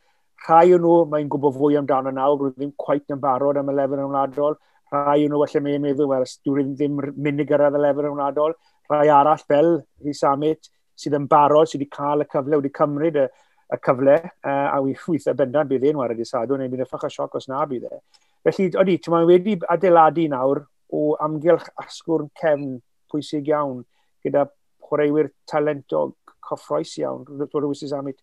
[0.45, 3.77] Rhai o nhw, mae'n gwybod fwy amdano nawr, rwy'n ddim quite yn barod am y
[3.79, 4.59] lefel yn wladol.
[4.93, 8.19] Rhai o nhw, felly mae'n meddwl, wel, dwi'n ddim mynd i gyrraedd y lefel yn
[8.19, 8.57] wladol.
[8.91, 9.71] Rhai arall fel
[10.05, 10.69] Rhys Amit,
[11.01, 13.29] sydd yn barod, sydd wedi cael y cyfle, wedi cymryd y,
[13.73, 16.85] y cyfle, uh, a wy ffwyth y bendant bydd e'n wario di sadwn, neu bydd
[16.85, 18.01] y ffach o sioc os na bydd e.
[18.45, 22.77] Felly, oeddi, ti'n ma'n wedi adeiladu nawr o amgylch asgwrn cefn
[23.13, 23.81] pwysig iawn
[24.25, 24.45] gyda
[24.85, 28.21] chwaraewyr talentog coffroes iawn, Rwy'n Wysis Amit.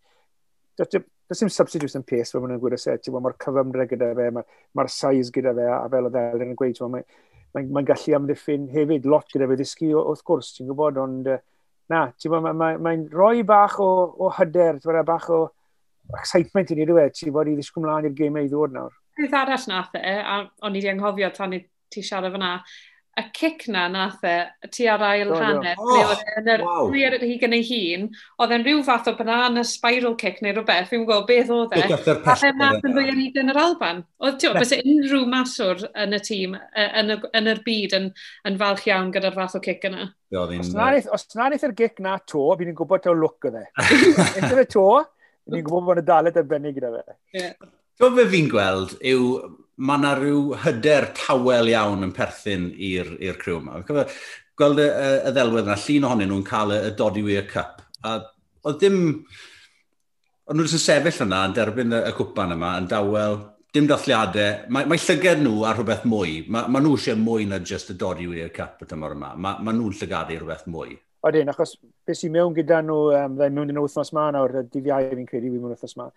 [0.77, 4.29] Does dim substitute yn pes fel maen nhw'n gwir e, set, mae'r cyfymdre gyda fe,
[4.35, 7.07] mae'r ma size gyda fe, a fel o ddel yn gweud, mae'n
[7.55, 11.39] mae, mae gallu amddiffyn hefyd lot gyda fe ddysgu wrth gwrs, ti'n gwybod, ond uh,
[11.91, 15.41] na, ti'n bod, mae'n ma, ma, rhoi bach o, o hyder, ti'n bod, bach o
[16.19, 17.13] excitement i ni, dwi'n e?
[17.17, 18.95] ti'n bod, i ddysgu mlaen i'r gemau i ddod nawr.
[19.17, 22.55] Peth arall nath e, a o'n i wedi anghofio tan i ti siarad fyna,
[23.19, 24.35] y cic na nath e,
[24.71, 26.91] ti ar ail oh, hanner, oh, ble oedd wow.
[26.95, 28.05] e, hi gan ei hun,
[28.39, 31.81] oedd e'n rhyw fath o banana spiral kick neu rhywbeth, fi'n gwybod beth oedd e.
[31.91, 33.99] A fe nath yn fwy ar hyd yn yr Alban.
[34.23, 36.55] Oedd tiw, bys unrhyw maswr yn y tîm,
[37.01, 38.07] yn, yn yr byd, yn,
[38.47, 40.07] yn falch iawn gyda'r fath o cic yna.
[40.31, 40.87] Os na
[41.49, 43.65] wnaeth yr gic na to, fi'n gwybod taw look oedd e.
[43.83, 44.87] Eithaf y to,
[45.51, 47.19] fi'n gwybod bod yn y dalet arbennig gyda fe.
[47.35, 47.71] Yeah.
[47.99, 49.25] Ti'n fe fi'n gweld yw
[49.81, 53.81] mae yna rhyw hyder tawel iawn yn perthyn i'r criw yma.
[54.59, 57.81] Gweld y, y, y ddelwedd yna, llun ohonyn nhw'n cael y, y Dodi Weir Cup.
[58.05, 58.19] A
[58.67, 58.99] oedd dim...
[60.51, 63.39] Ond nhw'n sefyll yna yn derbyn y, y cwpan yma, yn dawel,
[63.73, 64.67] dim dathliadau.
[64.73, 66.41] Mae, mae llyged nhw ar rhywbeth mwy.
[66.51, 69.31] Mae, mae nhw eisiau mwy na just y Dodi Weir Cup y tymor yma.
[69.33, 70.97] Mae, mae nhw'n llygadu rhywbeth mwy.
[71.25, 75.09] Oedden, achos beth sy'n mewn gyda nhw, um, mewn yn wythnos ma nawr, dydd iau
[75.13, 76.09] fi'n credu, fi mewn wythnos ma.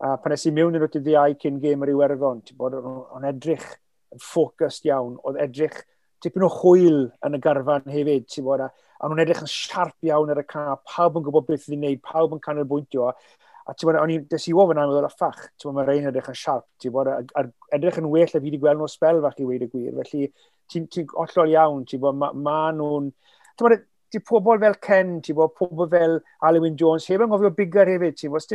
[0.00, 3.26] A pan es i mewn yn dydd iau cyn gêm yr Iwerddon, ti'n bod o'n
[3.28, 3.66] edrych
[4.14, 5.82] yn ffocust iawn, oedd edrych
[6.24, 10.08] tipyn o chwyl yn y garfan hefyd, ti'n bod, a, a nhw'n edrych yn siarp
[10.08, 13.90] iawn ar y ca, pawb yn gwybod beth ydy'n wneud, pawb yn canolbwyntio, a ti'n
[13.90, 16.66] bod, o'n i desi ofyn am ddod ffach, ti'n bod, mae'r ein edrych yn siarp,
[16.80, 17.44] ti'n bod, a,
[17.76, 20.32] edrych yn well a fi wedi gweld nhw spel fach i weid y gwir, felly
[20.72, 23.12] ti'n ti ollol iawn, ti'n bod, ma, ma nhw'n,
[23.52, 27.52] ti'n bod, ti pobl fel Ken, ti'n bod, pobl fel Alwyn Jones, heb yn gofio
[27.54, 28.48] bigger hefyd, ti'n bod,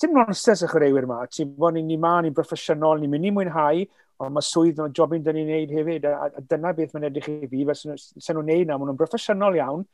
[0.00, 1.18] dim nonsens y chwaraewyr yma.
[1.28, 3.82] Ti'n bod ni'n ni ma, ni'n broffesiynol, ni'n mynd i mwynhau,
[4.22, 7.28] ond mae swydd o'n jobyn dyn ni'n neud hefyd, a, a dyna beth mae'n edrych
[7.32, 9.84] i fi, fel sy'n nhw'n neud na, maen nhw'n broffesiynol iawn,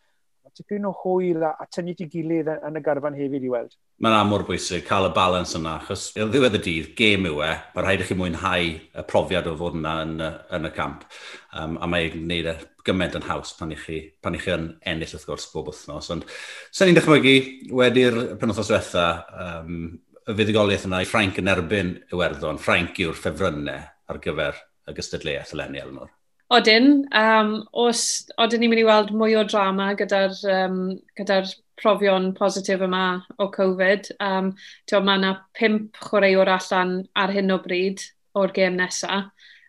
[0.59, 3.77] tipyn o hwyl a, a tynnu ti gilydd yn y garfan hefyd i weld.
[4.05, 7.53] Mae'n amor bwysig cael y balans yna, achos y ddiwedd y dydd, gêm yw e,
[7.75, 10.17] mae rhaid i chi mwynhau y profiad o fod yna yn,
[10.59, 11.07] yn y camp.
[11.55, 14.69] Um, a mae'n gwneud e gymaint yn haws pan i chi, pan i chi yn
[14.93, 16.11] ennill wrth gwrs bob wythnos.
[16.15, 16.29] Ond
[16.71, 17.35] sy'n ni'n dychmygu
[17.79, 19.09] wedi'r penwthos diwetha,
[19.47, 19.81] um,
[20.29, 22.61] y fuddigoliaeth yna i Ffrainc yn erbyn Iwerddon.
[22.61, 26.13] Ffrainc yw'r ffefrynnau ar gyfer y gystadleuaeth eleni Elnor.
[26.49, 28.03] Odyn, um, os,
[28.41, 30.79] odyn ni'n mynd i weld mwy o drama gyda'r um,
[31.19, 31.43] gyda
[31.79, 33.03] profion positif yma
[33.37, 34.09] o Covid.
[34.25, 34.55] Um,
[34.89, 38.01] Tio, mae yna pimp chwaraewr allan ar hyn o bryd
[38.39, 39.29] o'r gêm nesaf.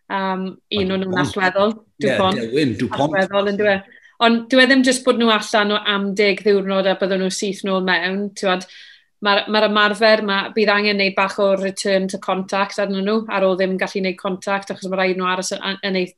[0.09, 0.45] Um,
[0.79, 1.75] un o'n nhw'n allweddol.
[2.01, 2.39] Dupont.
[2.39, 3.11] Yeah, Dupont.
[3.11, 3.97] Allweddol, yn dweud.
[4.25, 7.35] Ond dwi e ddim jyst bod nhw allan o am deg ddiwrnod a byddwn nhw
[7.35, 8.25] syth nôl mewn.
[8.39, 13.21] Mae'r ma mae ymarfer, ma, bydd angen neud bach o return to contact arnyn nhw
[13.27, 16.15] ar ôl ddim gallu neud contact achos mae rhaid nhw aros yn neud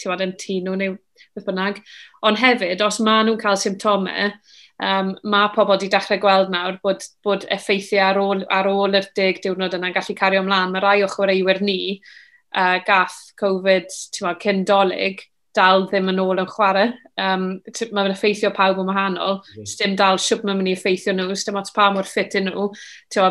[0.00, 0.96] ti'n yn tŷ nhw neu
[1.34, 1.80] beth bynnag.
[2.26, 4.32] Ond hefyd, os maen nhw'n cael symptomau,
[4.82, 9.10] um, mae pobl wedi dechrau gweld nawr bod, bod effeithiau ar ôl, ar ôl yr
[9.16, 10.74] deg diwrnod yna'n gallu cario ymlaen.
[10.74, 11.78] Mae rai o chwaraewyr ni
[12.54, 13.88] uh, gath Covid
[14.22, 15.22] ma, cyn dolyg
[15.54, 16.88] dal ddim yn ôl yn chwarae.
[17.20, 17.46] Um,
[17.94, 19.38] mae'n effeithio pawb yn wahanol.
[19.54, 19.68] Mm.
[19.78, 22.66] Dim dal siwp mae'n mynd i effeithio nhw, Dim ots pa mor ffit yn nhw.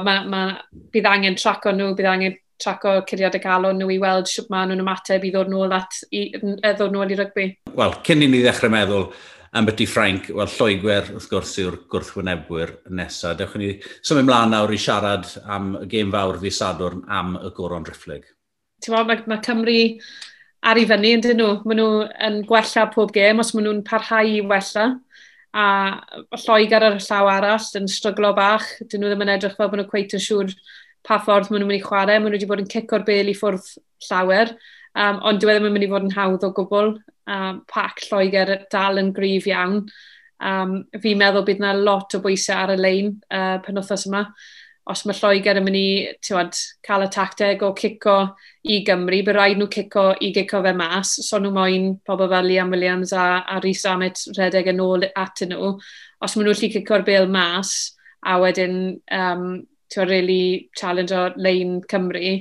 [0.08, 0.46] Ma, ma,
[0.94, 4.72] bydd angen traco nhw, bydd angen traco curiad y galon nhw i weld sut maen
[4.72, 7.48] nhw'n ymateb i ddod nôl, at, i, ddod nôl i rygbi.
[7.78, 9.08] Wel, cyn i ni ddechrau meddwl
[9.54, 13.38] am beth i Ffrainc, wel, Lloegwer wrth gwrs yw'r gwrthwynebwyr nesaf.
[13.38, 17.52] Dewch ni symud mlaen nawr i siarad am y gêm fawr ddi Sadwrn am y
[17.54, 18.26] goron Rifflig.
[18.84, 19.78] Ti'n mae, mae Cymru
[20.64, 21.52] ar i fyny, ydyn nhw.
[21.68, 21.90] Maen nhw
[22.28, 24.88] yn gwella pob gêm os maen nhw'n parhau i wella.
[25.54, 25.66] A
[26.48, 28.66] Lloegr ar y llaw arall yn stryglo bach.
[28.82, 30.56] Dyn nhw ddim yn edrych fel bod nhw'n cweith yn siŵr
[31.08, 32.20] pa ffordd maen nhw'n mynd i chwarae.
[32.20, 33.70] Maen nhw wedi bod yn cico'r bel i ffwrdd
[34.08, 34.56] llawer,
[34.96, 36.98] um, ond dwi ddim yn mynd i fod yn hawdd o gwbl.
[37.24, 39.86] Um, pac Lloegr dal yn gryf iawn.
[40.44, 44.26] Um, fi'n meddwl bydd yna lot o bwysau ar y lein uh, pen wythnos yma.
[44.92, 45.88] Os mae Lloegr yn mynd i
[46.28, 48.18] tywed, cael y tacteg o cico
[48.68, 51.14] i Gymru, bydd rhaid nhw cico i gico fe mas.
[51.24, 55.46] So nhw moyn pobl fel Liam Williams a, a Rhys Amet redeg yn ôl at
[55.48, 55.78] nhw.
[56.24, 57.94] Os maen nhw'n lli cico'r bel mas,
[58.28, 58.76] a wedyn
[59.12, 59.48] um,
[59.94, 62.36] ti'n really challenge o lein Cymru,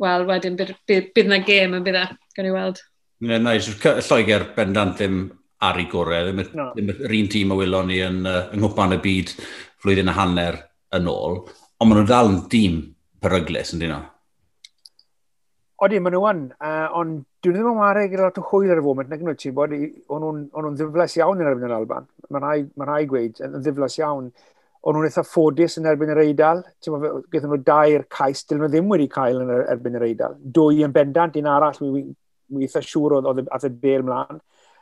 [0.00, 2.80] wel, wedyn bydd, bydd, bydd gêm yn bydda, e, gan i weld.
[3.20, 3.72] Ie, yeah, nice.
[4.08, 5.24] Lloegr bendant ddim
[5.60, 6.30] ar ei gorau.
[6.30, 6.70] Ddim, no.
[6.76, 9.34] ddim yr un tîm o wylon ni yn, uh, yng Nghwpan y byd
[9.82, 10.62] flwyddyn a hanner
[10.96, 11.42] yn ôl.
[11.80, 12.78] Ond maen nhw dal yn dîm
[13.20, 14.06] peryglis, yn dyn nhw?
[15.84, 16.46] Odi, maen nhw yn.
[16.60, 19.12] Uh, ond dwi'n ddim yn wario gyda lot o hwyl ar y foment.
[19.12, 22.08] Nag nhw ti'n bod, o'n nhw'n ddiflas iawn yn erbyn yr Alban.
[22.28, 24.32] Mae'n rhai, ma rhai gweud yn ddiflas iawn
[24.80, 26.62] o'n nhw'n eitha ffodus yn erbyn yr Eidal.
[26.84, 30.38] Gaethon nhw dair cais, dyn nhw ddim wedi cael yn erbyn yr Eidal.
[30.40, 32.04] Dwy yn bendant, un arall, mi
[32.50, 34.40] wi eitha siŵr oedd ath y bel mlaen.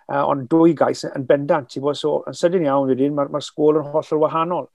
[0.08, 3.42] Uh, ond dwy gais yn bendant, ti'n bod, so yn sydyn iawn wedyn, mae'r ma
[3.44, 4.68] sgôl yn hollol wahanol.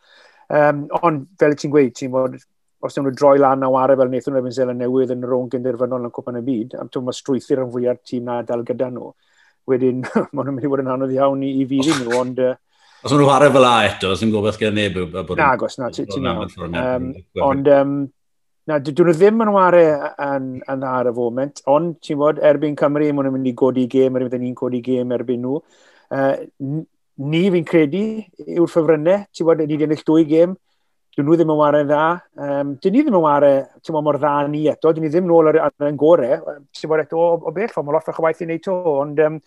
[0.53, 2.36] Um, ond fel ti'n gweud, ti'n bod,
[2.83, 5.53] os nhw'n droi lan a wario fel wnaethon nhw efo'n zelen newydd yn rhwng o'n
[5.55, 8.91] gynderfynol yn cwpan y byd, am ti'n mae strwythyr yn fwyaf tîm na dal gyda
[8.91, 9.09] nhw.
[9.71, 10.03] Wedyn,
[10.36, 12.53] maen nhw'n mynd i fod yn anodd iawn i, i fydd nhw, ond uh,
[13.04, 15.36] Os maen nhw chwarae fel a eto, os yw'n gobeith gyda neb yw bod...
[15.36, 17.10] Na, gos, na, ti'n iawn.
[17.44, 17.96] Ond, um,
[18.70, 19.89] na, dyn nhw ddim yn chwarae
[20.24, 23.54] yn, yn dda ar y foment, ond, ti'n bod, erbyn Cymru, maen nhw'n mynd i
[23.60, 25.60] godi gêm, erbyn ni'n codi gêm erbyn nhw.
[26.16, 26.32] Uh,
[27.34, 28.06] ni fi'n credu
[28.46, 30.56] yw'r ffefrynnau, ti'n bod, ni'n ennill dwy gêm,
[31.18, 32.08] dyn nhw ddim yn wario dda.
[32.39, 35.52] Um, dyn ni ddim yn wario, ti'n mor dda ni eto, dyn ni ddim nôl
[35.52, 36.56] ar, ar yn gorau.
[36.72, 39.44] Ti'n bod eto, o, o bell, mae'n lot o'ch waith i wneud to, ond um,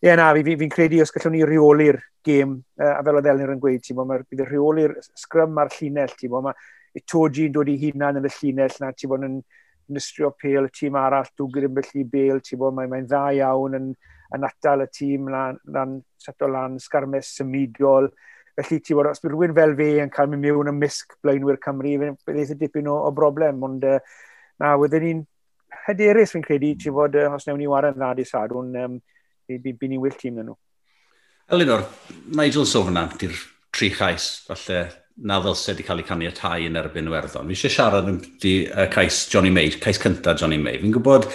[0.00, 3.18] Ie, yeah, na, fi'n fi, fi credu os gallwn ni reoli'r gêm, uh, a fel
[3.18, 6.46] oedd Elnir yn gweud, ti'n bod, mae'r bydd y reoli'r sgrym a'r llinell, ti'n bod,
[6.46, 6.56] mae
[6.96, 9.36] Itoji'n dod i hunan yn y llinell na, ti'n bod, yn
[9.92, 13.76] nistrio pel y tîm arall, dwi'n gyda'n byllu bel, ti'n bod, mae'n mae dda iawn
[13.78, 13.92] yn,
[14.36, 18.08] yn atal y tîm lan, lan set lan, sgarmes symudiol,
[18.56, 21.60] felly ti'n bod, os bydd rhywun fel fe yn cael mynd mewn y misg blaenwyr
[21.62, 24.00] Cymru, bydd eithaf dipyn o, o broblem, ond uh,
[24.62, 25.22] na, wedyn ni'n
[25.86, 29.00] hyderus fi'n credu, ti'n bod, uh, os newn ni waran dda di sadwn, um,
[29.58, 30.56] bydd by, ni'n wyll tîm nhw.
[31.50, 31.82] Elinor,
[32.38, 33.34] Nigel Sofnant di'r
[33.74, 34.84] tri chais, falle
[35.26, 37.48] na ddylse wedi cael ei caniatau yn erbyn Iwerddon.
[37.50, 40.78] Fi eisiau siarad am di, uh, cais Johnny May, cais cyntaf Johnny May.
[40.80, 41.26] Fi'n gwybod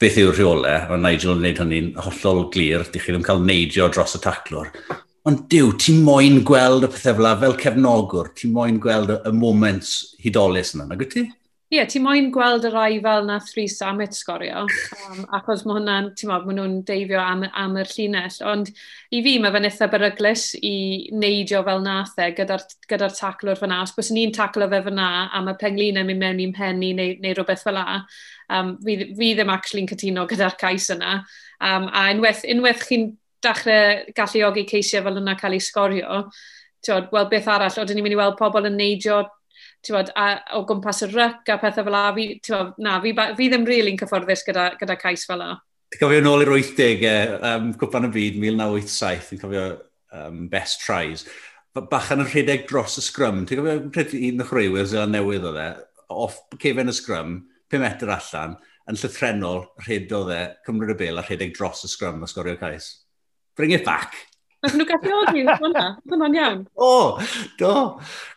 [0.00, 3.88] beth yw'r rheolau, a Nigel yn gwneud hynny'n hollol glir, di chi ddim cael neidio
[3.92, 4.70] dros y taclwr.
[5.26, 10.14] Ond diw, ti'n moyn gweld y pethau fel, fel cefnogwr, ti'n moyn gweld y moments
[10.22, 11.24] hudolus yna, nag wyt ti?
[11.66, 14.60] Ie, yeah, ti moyn gweld y rai fel na Three Summit sgorio,
[15.08, 18.68] um, achos mae hwnna'n, ti'n modd, maen nhw'n deifio am, am yr llinell, ond
[19.10, 20.76] i fi mae fe'n eitha beryglis i
[21.10, 23.80] neidio fel nath e gyda'r gyda, gyda taclwr fyna.
[23.82, 27.34] Os bys ni'n taclo fe fyna a mae penglinau mynd mewn i'n penni neu, neu
[27.34, 27.98] rhywbeth fel la,
[28.46, 31.16] um, fi, fi ddim actually'n cytuno gyda'r cais yna.
[31.58, 33.08] Um, a unwaith, unwaith chi'n
[33.42, 36.28] dechrau galluogi ceisiau fel yna cael ei sgorio,
[36.86, 39.24] tiod, wel, beth arall, oedden ni'n mynd i weld pobl yn neidio
[39.94, 40.26] bod, a,
[40.58, 43.66] o gwmpas y ryc a pethau fel la, fi, bod, na, fi, fi ddim rili'n
[43.68, 45.50] really cyfforddus gyda, gyda cais fel la.
[45.92, 47.10] Ti'n cofio nôl i'r 80au,
[47.50, 49.66] um, e, cwpan y byd, 1987, ti'n cofio
[50.18, 51.26] um, best tries.
[51.76, 53.76] Bachan yn rhedeg dros y scrum, ti'n cofio
[54.30, 55.68] un o'ch rhywyd sy'n newydd o dde,
[56.10, 57.36] off cefen y scrum,
[57.72, 58.56] 5 metr allan,
[58.90, 62.58] yn llythrenol, rhed o dde, cymryd y bil a rhedeg dros y scrum a sgorio
[62.58, 62.90] cais.
[63.56, 64.14] Bring it back!
[64.64, 66.62] Nath nhw gallu oed ni, hwnna, hwnna'n iawn.
[66.86, 67.18] O,
[67.60, 67.72] do,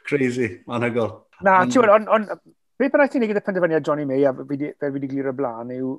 [0.05, 1.15] crazy, anhygol.
[1.45, 2.27] Na, ti'n gwybod, ond on,
[2.79, 5.95] beth bynnag ti'n neud gyda penderfyniad Johnny May, a fe wedi glir y blaen, yw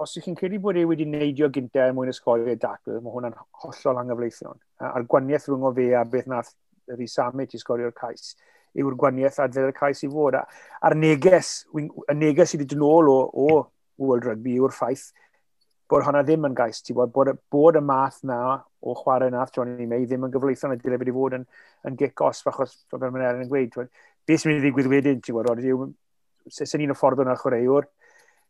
[0.00, 3.14] os ydych chi'n credu bod e wedi neidio gyntaf er mwyn ysgolio ei dacl, mae
[3.14, 4.58] hwnna'n hollol anghyfleithion.
[4.88, 6.54] A'r gwaniaeth rhwng o fe a beth nath
[6.90, 8.32] yr Isamet i sgorio'r cais
[8.80, 10.38] yw'r gwaniaeth adfer y cais i fod.
[10.40, 13.48] A'r neges, y neges sydd wedi dod nôl o, o
[14.00, 15.10] World Rugby yw'r ffaith
[15.90, 18.38] bod hwnna ddim yn gais, ti bod, bod, bod y math na
[18.80, 21.46] o chwarae nath Johnny May ddim yn gyfleithio'n y dylai wedi fod yn,
[21.88, 23.74] yn gicos, achos fel mae'n erin yn gweud,
[24.30, 25.88] beth sy'n mynd i ddigwydd wedyn, ti'n gwybod, ond yw,
[26.56, 27.90] sy'n un o ffordd o'n chwaraewr,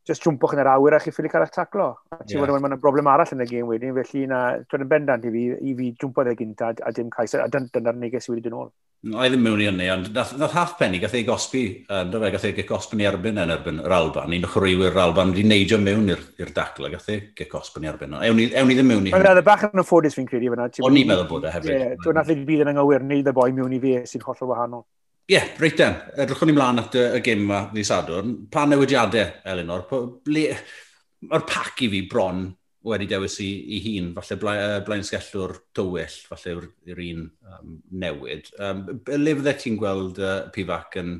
[0.08, 1.90] just jwmpwch yn yr awyr a chi ffili cael eich taclo.
[2.10, 2.44] Ti'n yeah.
[2.44, 5.74] gwybod, mae'n broblem arall yn y gêm wedyn, felly na, dwi'n bendant i fi, i
[5.78, 8.70] fi jwmpo ddeg gynta a dim cais, a dyna'r neges i wedi dyn ôl.
[9.00, 11.62] Mm, no, I ddim mewn i hynny, ond nath, nath half penny, gath ei gosbi,
[11.88, 15.32] yn fe, gath ei gosbi ni erbyn yn erbyn yr Alban, un chwrwywyr yr Alban
[15.32, 18.18] wedi neidio mewn i'r dacla, gath ei gosbi ni erbyn.
[18.28, 19.30] Ewn i ddim mewn i hynny.
[19.32, 20.68] Oedd bach yn ffodus fi'n credu fyna.
[20.84, 21.96] O'n i'n meddwl bod e hefyd.
[22.04, 24.84] Dwi'n nath ei bydd yn anghywir, neud y boi mewn i fe sy'n hollol wahanol.
[25.30, 25.92] Ie, yeah, reit den.
[26.18, 28.32] Edrychwn ni mlaen at y, y gym yma ddi sadwr.
[28.50, 29.84] Pa newidiadau, Elinor?
[30.26, 32.48] Mae'r pac i fi bron
[32.90, 38.50] wedi dewis i, i hun, falle bla, blaen sgellwr tywyll, falle yw'r un um, newid.
[38.58, 41.12] Um, le fydde ti'n gweld uh, pifac yn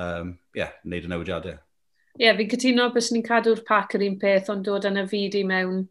[0.00, 1.60] um, yeah, neud y newidiadau?
[2.16, 5.04] Ie, yeah, fi'n cytuno bys ni'n cadw'r pac yr un peth, ond dod yn y
[5.12, 5.84] fyd i mewn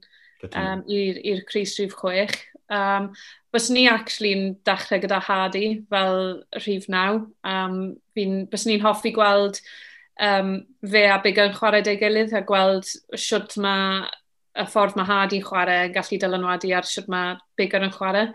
[0.50, 2.40] um, i'r Cris Rhif Chwech.
[2.74, 3.12] Um,
[3.52, 7.22] bys ni actually'n dechrau gyda Hardy fel rhif naw.
[7.44, 9.60] Um, bys ni'n hoffi gweld
[10.22, 10.56] um,
[10.88, 12.88] fe a Big yn chwarae deu gilydd a gweld
[13.20, 14.08] siwt mae
[14.60, 18.32] y ffordd mae Hardy chwarae yn gallu dylanwadu ar siwt mae Big yn chwarae.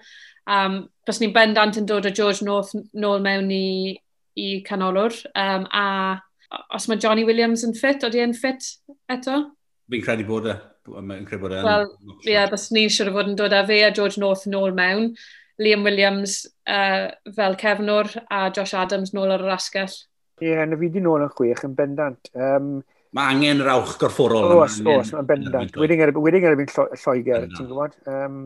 [0.46, 3.96] Um, bys ni'n bendant yn dod o George North nôl mewn i,
[4.37, 5.16] i canolor.
[5.35, 6.20] Um, a
[6.76, 8.68] os mae Johnny Williams yn ffit, oeddi e'n ffit
[9.11, 9.40] eto?
[9.90, 10.57] Fi'n credu bod e.
[10.87, 11.66] Mae'n credu bod e'n...
[11.66, 11.88] Wel,
[12.22, 14.75] ie, yeah, bys ni'n siŵr o fod yn dod â fe a George North nôl
[14.77, 15.12] mewn.
[15.62, 19.94] Liam Williams uh, fel cefnwr a Josh Adams nôl ar yr asgell.
[20.42, 22.29] Ie, yeah, na fi di nôl yn chwech yn bendant.
[22.37, 22.75] Um,
[23.16, 24.53] mae angen rawch gorfforol.
[24.59, 25.79] Oes, oes, mae'n bendant.
[25.81, 27.96] Wedyn erbyn Lloegr, ti'n gwybod?
[28.12, 28.44] Um,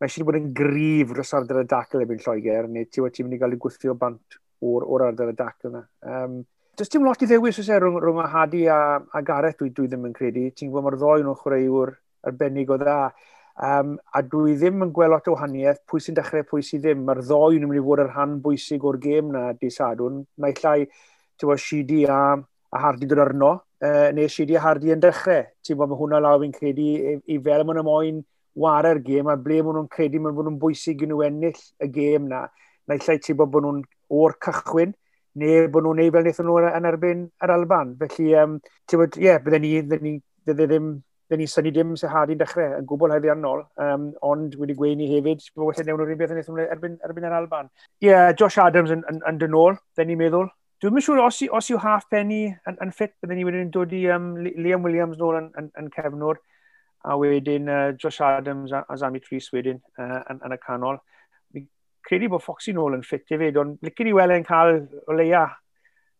[0.00, 3.42] mae eisiau bod yn grif dros ardal y dacl erbyn Lloegr, neu ti'n mynd i
[3.42, 5.84] gael ei gwythio bant o'r, or ardal y dacl yna.
[6.08, 6.40] Um,
[6.76, 9.68] Does dim lot i ddewis oes e rhwng, rhwng y Hadi a, a Gareth dwi,
[9.70, 10.48] dwi ddim yn credu.
[10.58, 11.92] Ti'n gwybod mae'r ddoi nhw'n chwaraewr
[12.26, 12.96] arbennig o dda.
[13.62, 17.04] Um, a dwi ddim yn gweld lot o wahaniaeth pwy sy'n dechrau pwy sy'n ddim.
[17.06, 20.16] Mae'r ddoi nhw'n mynd i fod yr rhan bwysig o'r gêm na di sadwn.
[20.42, 24.90] Naill llai, ti'n gwybod, Shidi a, a Hardy dod arno, uh, neu Shidi a Hardy
[24.96, 25.46] yn dechrau.
[25.62, 28.20] Ti'n gwybod, mae hwnna law fi'n credu i, i fel maen nhw moyn
[28.66, 32.26] wario'r gêm a ble maen nhw'n credu maen nhw'n bwysig i nhw ennill y gêm
[32.34, 32.48] na.
[32.90, 33.82] Naill llai ti'n bod bod nhw'n
[34.18, 34.98] o'r cychwyn,
[35.40, 37.92] neu bod nhw'n neud fel wnaethon nhw e-, yn erbyn yr Alban.
[38.00, 38.56] Felly, um,
[38.90, 40.14] ti'n bod, ie, yeah, bydden ni, bydden ni,
[40.46, 40.90] bydden ddim,
[41.28, 45.00] bydden ni syni dim sy'n hadi'n dechrau yn gwbl heddi annol, um, ond wedi gweud
[45.00, 47.72] ni hefyd, bod wedi newn nhw'r un beth yn nhw e-, erbyn, erbyn yr Alban.
[48.02, 50.50] Ie, yeah, Josh Adams yn, yn, yn dynol, bydden ni'n meddwl.
[50.82, 54.04] Dwi'n siŵr os, os yw half penny yn, yn ffit, bydden ni wedyn dod i
[54.12, 56.42] um, Liam Williams nôl yn, yn, yn cefnwr,
[57.04, 61.00] a wedyn uh, Josh Adams a, a Zami Tris wedyn uh, yn, yn y canol
[62.04, 65.16] credu bod Foxy nôl yn ffit i fyd, ond licen i weld e'n cael o
[65.16, 65.44] leia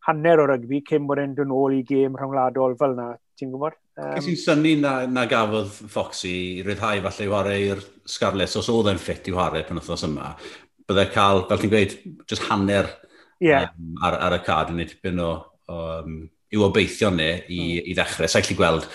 [0.08, 3.78] hanner o rygbi cyn bod e'n dod nôl i gêm rhwngladol fel yna, ti'n gwybod?
[4.00, 8.58] Um, Ges i'n syni na, na gafodd Foxy i ryddhau falle i wario i'r Scarlett,
[8.60, 10.34] os oedd e'n ffit i wario pan wythnos yma,
[10.88, 11.96] byddai cael, fel ti'n gweud,
[12.28, 12.90] just hanner
[13.40, 13.70] yeah.
[13.70, 15.32] um, ar, ar y card yn ei tipyn o,
[15.72, 16.22] o um,
[16.54, 17.90] i'w obeithio ni i, mm.
[17.90, 18.30] i ddechrau.
[18.30, 18.88] Sa'i gallu gweld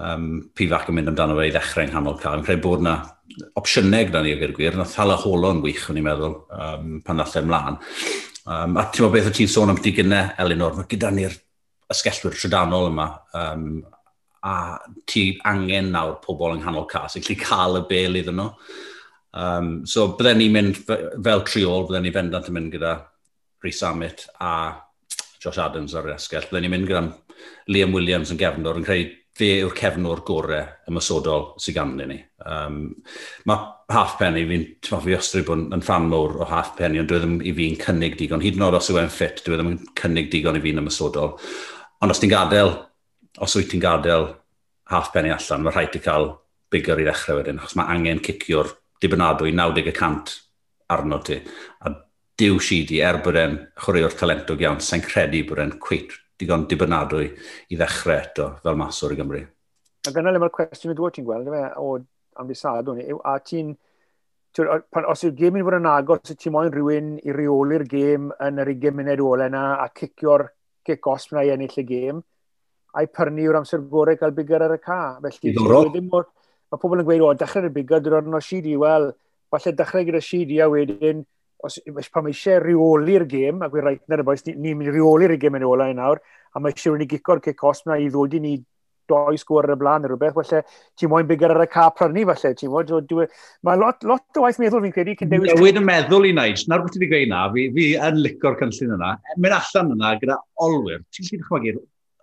[0.00, 2.40] um, pi fac yn mynd amdano fe i ddechrau yng nghanol cael.
[2.40, 2.96] Yn credu bod yna
[3.58, 7.20] opsiynau gyda ni o gyr gwir, nath hala holon wych, o'n i'n meddwl, um, pan
[7.20, 7.80] ddalle ymlaen.
[8.44, 11.36] Um, a ti'n meddwl beth o ti'n sôn am digynnau, Elinor, mae gyda ni'r
[11.94, 13.08] ysgellwyr trydanol yma,
[13.40, 13.68] um,
[14.44, 14.54] a
[15.08, 18.50] ti angen nawr pobl yng nghanol cas, sy'n gallu cael y bel iddyn nhw.
[19.34, 22.94] Um, so bydden ni'n mynd fel triol, bydden ni fendant yn mynd gyda
[23.64, 24.52] Rhys Amit a
[25.42, 26.44] Josh Adams ar yr esgell.
[26.50, 27.06] Bydden ni'n mynd gyda
[27.72, 32.18] Liam Williams yn gefnod, yn creu fe yw'r cefnwr gorau ymysodol sydd ganddyn ni.
[32.46, 32.76] Um,
[33.50, 37.18] mae half penny, fi'n fi ostri bod yn fan mowr o half penny, ond dwi
[37.18, 38.44] e ddim i fi'n cynnig digon.
[38.44, 40.78] Hyd yn oed os yw e'n ffit, dwi e ddim yn cynnig digon i fi'n
[40.84, 41.34] ymysodol.
[42.04, 42.72] Ond os ti'n gadael,
[43.42, 44.30] os wyt ti'n gadael
[44.92, 46.30] half penny allan, mae rhaid i cael
[46.70, 48.70] bigger i ddechrau wedyn, achos mae angen cicio'r
[49.02, 50.36] dibynadwy 90%
[50.94, 51.40] arno ti.
[51.82, 51.90] A
[52.38, 56.66] diw si di, er bod e'n chwaraewr talentog iawn, sa'n credu bod e'n cweit digon
[56.70, 57.28] dibynadwy
[57.70, 59.40] i ddechrau eto fel maswr i Gymru.
[60.04, 61.94] A dyna le mae'r cwestiwn yn dod ti'n gweld, fe, o
[62.42, 63.72] amdesadwn, a ti'n,
[64.58, 68.72] os yw'r gêm yn fod yn agos, ti'n moyn rhywun i reoli'r gêm yn yr
[68.74, 70.48] 20 munud ola yna a cicio'r
[70.86, 72.22] cic-os yna i ennill y gêm,
[72.94, 74.98] a'i pyrnu yw'r amser gorau cael bigger ar y ca.
[75.24, 75.54] Felly,
[76.10, 76.28] mor,
[76.70, 79.08] mae pobl yn gweud, o, dechrau'r bigger, dwi'n rhan o Sidi, wel,
[79.54, 81.24] falle dechrau gyda Sidi a wedyn
[81.66, 84.92] os, os pan mae eisiau reoli'r gêm, ac wy'n rhaid na'r boes, ni'n ni mynd
[84.94, 86.20] reoli'r gêm yn ola i nawr,
[86.54, 88.54] a mae eisiau ni gico'r kick-os yna i ddod i ni
[89.10, 90.60] doi sgwr ar y blaen neu rhywbeth, felly
[90.98, 92.92] ti'n moyn bigger ar y car prynu falle, ti'n moyn,
[93.24, 93.26] e-
[93.68, 95.52] mae lot, lot o waith meddwl fi'n credu cyn dewis...
[95.52, 98.58] Newid y meddwl i wneud, na'r beth i wedi gwneud na, fi, fi yn licor
[98.60, 101.80] cynllun yna, mynd allan yna gyda olwyr, ti'n gallu dychmygu'r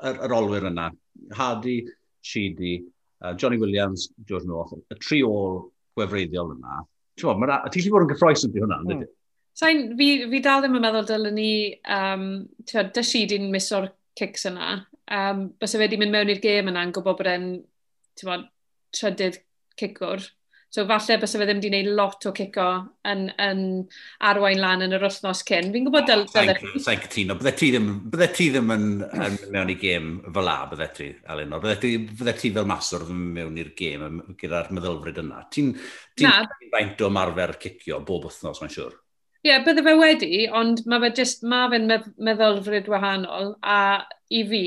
[0.09, 0.89] yr, yr olwyr yna,
[1.37, 1.77] Hardy,
[2.25, 2.75] Sheedy,
[3.21, 5.61] uh, Johnny Williams, George North, y tri ôl
[5.97, 6.81] gwefreiddiol yna,
[7.21, 9.09] ti'n gallu bod yn gyffroes yn hwnna, mm.
[9.57, 11.51] Sain, fi, fi dal ddim yn meddwl dylen ni,
[11.91, 12.25] um,
[12.67, 12.91] ti'n
[13.29, 14.73] di'n mis o'r cics yna.
[15.11, 17.49] Um, Bys fe wedi mynd mewn i'r gêm yna yn gwybod bod e'n,
[18.95, 19.41] trydydd
[19.79, 20.23] cicwr.
[20.71, 22.65] So falle bys fe ddim wedi gwneud lot o cico
[23.11, 23.63] yn, yn
[24.29, 25.67] arwain lan yn yr wythnos cyn.
[25.73, 26.23] Fi'n gwybod dyl...
[26.31, 27.35] Sa'n cytuno.
[27.41, 31.09] Bydde ti ddim, bydde ti ddim yn, yn mewn i gêm fel la, bydde ti,
[31.35, 31.59] Elinor.
[31.65, 35.43] Bydde ti, bydde ti fel maswr ddim mewn i'r gêm gyda'r meddylfryd yna.
[35.51, 36.31] Ti'n ti
[36.71, 39.00] faint o marfer cicio bob wythnos, mae'n siŵr.
[39.41, 41.87] Ie, yeah, bydde fe wedi, ond mae fe just, mae fe'n
[42.27, 43.77] meddylfryd wahanol, a
[44.31, 44.59] i fi,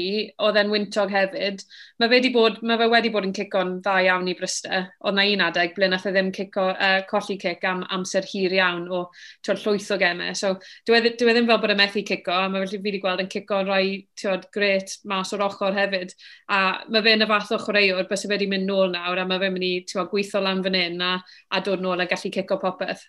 [0.43, 1.63] oedd e'n wyntog hefyd,
[2.03, 4.81] mae fe bod, mae fe wedi bod yn cico'n dda iawn i Bryste.
[5.07, 8.59] Oedd na un adeg ble nath e ddim cico, uh, colli cic am amser hir
[8.59, 9.05] iawn o
[9.47, 10.35] twyd llwyth o gemau.
[10.43, 10.57] So,
[10.91, 13.63] dwi e ddim fel bod e methu cico, a mae fe wedi gweld yn cico
[13.63, 16.17] rhoi twyd gret mas o'r ochr hefyd.
[16.51, 19.39] A mae fe'n y fath o chwaraewr, bys fe wedi mynd nôl nawr, a mae
[19.45, 21.19] fe'n mynd i twyd, gweithio lan fan hyn a,
[21.55, 23.07] a dod nôl a gallu cico popeth.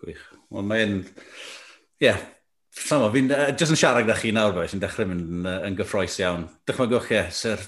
[0.00, 0.30] Gwych.
[0.50, 0.94] Wel, mae'n...
[2.00, 2.22] Ie, yeah.
[2.80, 5.76] Samo, fi'n uh, jyst yn siarad gyda chi nawr, fe, sy'n dechrau mynd uh, yn
[5.78, 6.46] gyffroes iawn.
[6.66, 7.62] Dychmygwch, ie, sy'r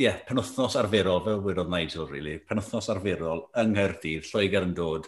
[0.00, 5.06] yeah, penwthnos arferol, fel wedodd Nigel, really, penwthnos arferol yng Nghyrdydd, Lloegr yn dod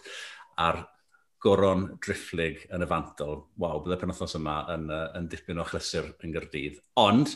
[0.61, 0.83] ar
[1.41, 3.41] goron drifflig yn y fantol.
[3.59, 6.79] Waw, bydde penwthnos yma yn, uh, yn dipyn o chlysur yng Nghyrdydd.
[7.01, 7.35] Ond,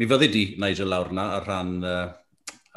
[0.00, 2.02] mi fyddi di Nigel lawr yna ar rhan uh,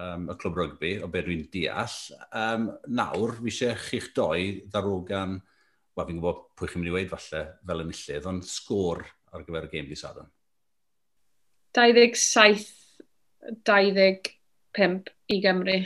[0.04, 2.00] um, y clwb rygbi, o beth dwi'n deall.
[2.30, 2.70] Um,
[3.02, 4.40] nawr, fi eisiau chi'ch doi
[4.70, 5.40] ddarogan
[5.96, 9.46] wel fi'n gwybod pwy chi'n mynd i weid falle fel y millydd, ond sgôr ar
[9.46, 10.28] gyfer y gêm di sadon.
[11.76, 12.66] 27,
[13.68, 15.78] 25 i Gymru.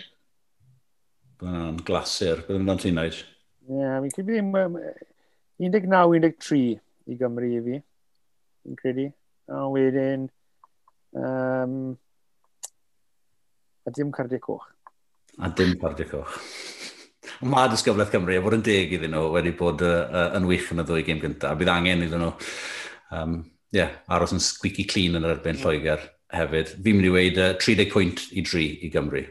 [1.39, 3.22] Byddai'n glasur, byddai'n mynd am ti'n neud?
[3.70, 4.34] Ie, yeah, fi'n credu
[5.60, 6.60] 19-13
[7.10, 7.80] i Gymru i fi,
[8.66, 9.07] fi'n credu.
[9.49, 10.28] A wedyn,
[11.18, 11.74] um,
[13.86, 14.68] a dim cardiau coch.
[15.41, 16.38] A dim cardiau coch
[17.47, 20.67] mae disgyflaeth Cymru, a fod yn deg iddyn nhw, wedi bod uh, uh, yn wych
[20.73, 21.55] yn y ddwy gêm gyntaf.
[21.59, 22.33] Bydd angen iddyn nhw
[23.15, 23.39] um,
[23.75, 26.03] yeah, aros yn squeaky clean yn yr erbyn Lloegr
[26.35, 26.75] hefyd.
[26.83, 29.23] Fi'n mynd i weid uh, 30 pwynt i dri i Gymru.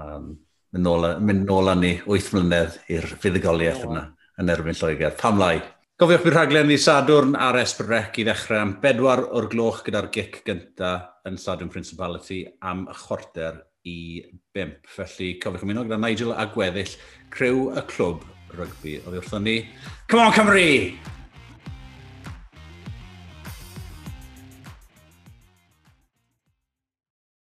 [0.00, 0.34] Um,
[0.72, 4.06] mynd, nôl, mynd nôl â ni 8 mlynedd i'r fuddugoliaeth yna
[4.40, 5.16] yn erbyn Lloegr.
[5.20, 5.58] Pam lai?
[5.96, 10.42] Gofiwch bydd rhaglen i Sadwrn ar Esbrec i ddechrau am bedwar o'r gloch gyda'r gic
[10.44, 13.98] gyntaf yn Sadwrn Principality am chwarter i
[14.56, 14.78] 5.
[14.96, 16.96] Felly cofiwch ymuno gyda Nigel a gweddill
[17.34, 18.24] crew y clwb
[18.56, 18.98] rygbi.
[19.04, 19.60] Oedd wrthon ni,
[20.10, 21.15] come on Cymru!